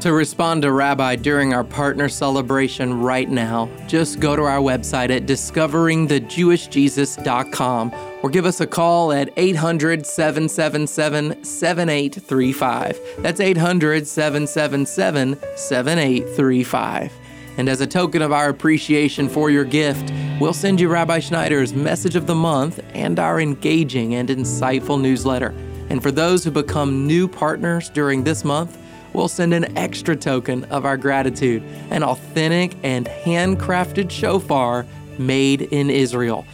To 0.00 0.12
respond 0.14 0.62
to 0.62 0.72
Rabbi 0.72 1.16
during 1.16 1.52
our 1.52 1.62
partner 1.62 2.08
celebration 2.08 3.02
right 3.02 3.28
now, 3.28 3.68
just 3.86 4.18
go 4.18 4.34
to 4.34 4.44
our 4.44 4.60
website 4.60 5.14
at 5.14 5.26
discoveringthejewishjesus.com 5.26 7.94
or 8.22 8.30
give 8.30 8.46
us 8.46 8.62
a 8.62 8.66
call 8.66 9.12
at 9.12 9.30
800 9.36 10.06
777 10.06 11.44
7835. 11.44 12.98
That's 13.18 13.40
800 13.40 14.06
777 14.06 15.36
7835. 15.56 17.12
And 17.58 17.68
as 17.68 17.82
a 17.82 17.86
token 17.86 18.22
of 18.22 18.32
our 18.32 18.48
appreciation 18.48 19.28
for 19.28 19.50
your 19.50 19.64
gift, 19.64 20.10
we'll 20.40 20.54
send 20.54 20.80
you 20.80 20.88
Rabbi 20.88 21.18
Schneider's 21.18 21.74
Message 21.74 22.16
of 22.16 22.26
the 22.26 22.34
Month 22.34 22.80
and 22.94 23.18
our 23.18 23.38
engaging 23.38 24.14
and 24.14 24.30
insightful 24.30 24.98
newsletter. 24.98 25.54
And 25.90 26.02
for 26.02 26.10
those 26.10 26.42
who 26.42 26.50
become 26.50 27.06
new 27.06 27.28
partners 27.28 27.90
during 27.90 28.24
this 28.24 28.46
month, 28.46 28.78
we'll 29.12 29.28
send 29.28 29.54
an 29.54 29.76
extra 29.76 30.16
token 30.16 30.64
of 30.64 30.84
our 30.84 30.96
gratitude 30.96 31.62
an 31.90 32.02
authentic 32.02 32.76
and 32.82 33.06
handcrafted 33.06 34.10
shofar 34.10 34.86
made 35.18 35.62
in 35.62 35.90
Israel. 35.90 36.46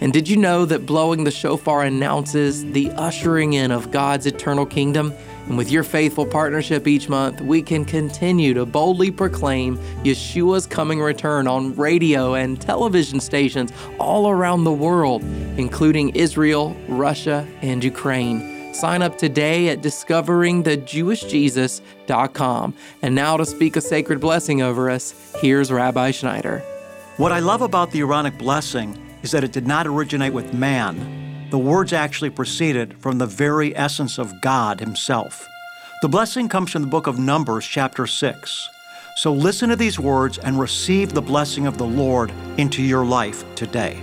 And 0.00 0.12
did 0.12 0.28
you 0.28 0.36
know 0.36 0.64
that 0.66 0.86
blowing 0.86 1.24
the 1.24 1.30
shofar 1.30 1.82
announces 1.82 2.64
the 2.72 2.90
ushering 2.92 3.54
in 3.54 3.70
of 3.70 3.90
God's 3.90 4.26
eternal 4.26 4.66
kingdom? 4.66 5.14
And 5.46 5.58
with 5.58 5.70
your 5.70 5.82
faithful 5.82 6.26
partnership 6.26 6.86
each 6.86 7.08
month, 7.08 7.40
we 7.40 7.62
can 7.62 7.84
continue 7.84 8.54
to 8.54 8.64
boldly 8.64 9.10
proclaim 9.10 9.76
Yeshua's 10.02 10.66
coming 10.66 11.00
return 11.00 11.46
on 11.46 11.74
radio 11.76 12.34
and 12.34 12.60
television 12.60 13.20
stations 13.20 13.72
all 13.98 14.28
around 14.28 14.64
the 14.64 14.72
world, 14.72 15.22
including 15.56 16.10
Israel, 16.10 16.74
Russia, 16.88 17.46
and 17.62 17.84
Ukraine. 17.84 18.53
Sign 18.74 19.02
up 19.02 19.16
today 19.16 19.68
at 19.68 19.82
discoveringthejewishjesus.com. 19.82 22.74
And 23.02 23.14
now 23.14 23.36
to 23.36 23.46
speak 23.46 23.76
a 23.76 23.80
sacred 23.80 24.20
blessing 24.20 24.62
over 24.62 24.90
us, 24.90 25.14
here's 25.36 25.70
Rabbi 25.70 26.10
Schneider. 26.10 26.58
What 27.16 27.30
I 27.30 27.38
love 27.38 27.62
about 27.62 27.92
the 27.92 28.00
Aaronic 28.00 28.36
blessing 28.36 29.00
is 29.22 29.30
that 29.30 29.44
it 29.44 29.52
did 29.52 29.68
not 29.68 29.86
originate 29.86 30.32
with 30.32 30.52
man. 30.52 31.46
The 31.50 31.58
words 31.58 31.92
actually 31.92 32.30
proceeded 32.30 33.00
from 33.00 33.18
the 33.18 33.26
very 33.26 33.76
essence 33.76 34.18
of 34.18 34.40
God 34.40 34.80
Himself. 34.80 35.48
The 36.02 36.08
blessing 36.08 36.48
comes 36.48 36.72
from 36.72 36.82
the 36.82 36.88
book 36.88 37.06
of 37.06 37.16
Numbers, 37.16 37.64
chapter 37.64 38.08
6. 38.08 38.70
So 39.18 39.32
listen 39.32 39.68
to 39.68 39.76
these 39.76 40.00
words 40.00 40.38
and 40.38 40.58
receive 40.58 41.12
the 41.12 41.22
blessing 41.22 41.68
of 41.68 41.78
the 41.78 41.86
Lord 41.86 42.32
into 42.58 42.82
your 42.82 43.04
life 43.04 43.44
today. 43.54 44.02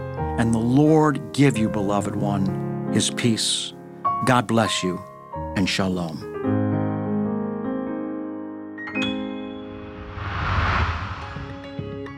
and 0.37 0.53
the 0.53 0.59
Lord 0.59 1.33
give 1.33 1.57
you, 1.57 1.69
beloved 1.69 2.15
one, 2.15 2.91
his 2.93 3.09
peace. 3.11 3.73
God 4.25 4.47
bless 4.47 4.83
you, 4.83 5.01
and 5.55 5.67
shalom. 5.67 6.27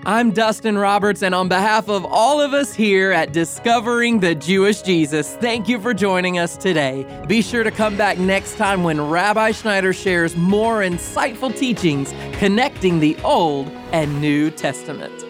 I'm 0.05 0.31
Dustin 0.31 0.77
Roberts, 0.77 1.23
and 1.23 1.33
on 1.33 1.47
behalf 1.47 1.87
of 1.87 2.03
all 2.03 2.41
of 2.41 2.53
us 2.53 2.73
here 2.73 3.13
at 3.13 3.31
Discovering 3.31 4.19
the 4.19 4.35
Jewish 4.35 4.81
Jesus, 4.81 5.35
thank 5.37 5.69
you 5.69 5.79
for 5.79 5.93
joining 5.93 6.37
us 6.37 6.57
today. 6.57 7.05
Be 7.29 7.41
sure 7.41 7.63
to 7.63 7.71
come 7.71 7.95
back 7.95 8.17
next 8.17 8.57
time 8.57 8.83
when 8.83 8.99
Rabbi 8.99 9.51
Schneider 9.51 9.93
shares 9.93 10.35
more 10.35 10.81
insightful 10.81 11.57
teachings 11.57 12.13
connecting 12.33 12.99
the 12.99 13.15
Old 13.23 13.69
and 13.93 14.19
New 14.19 14.51
Testament. 14.51 15.22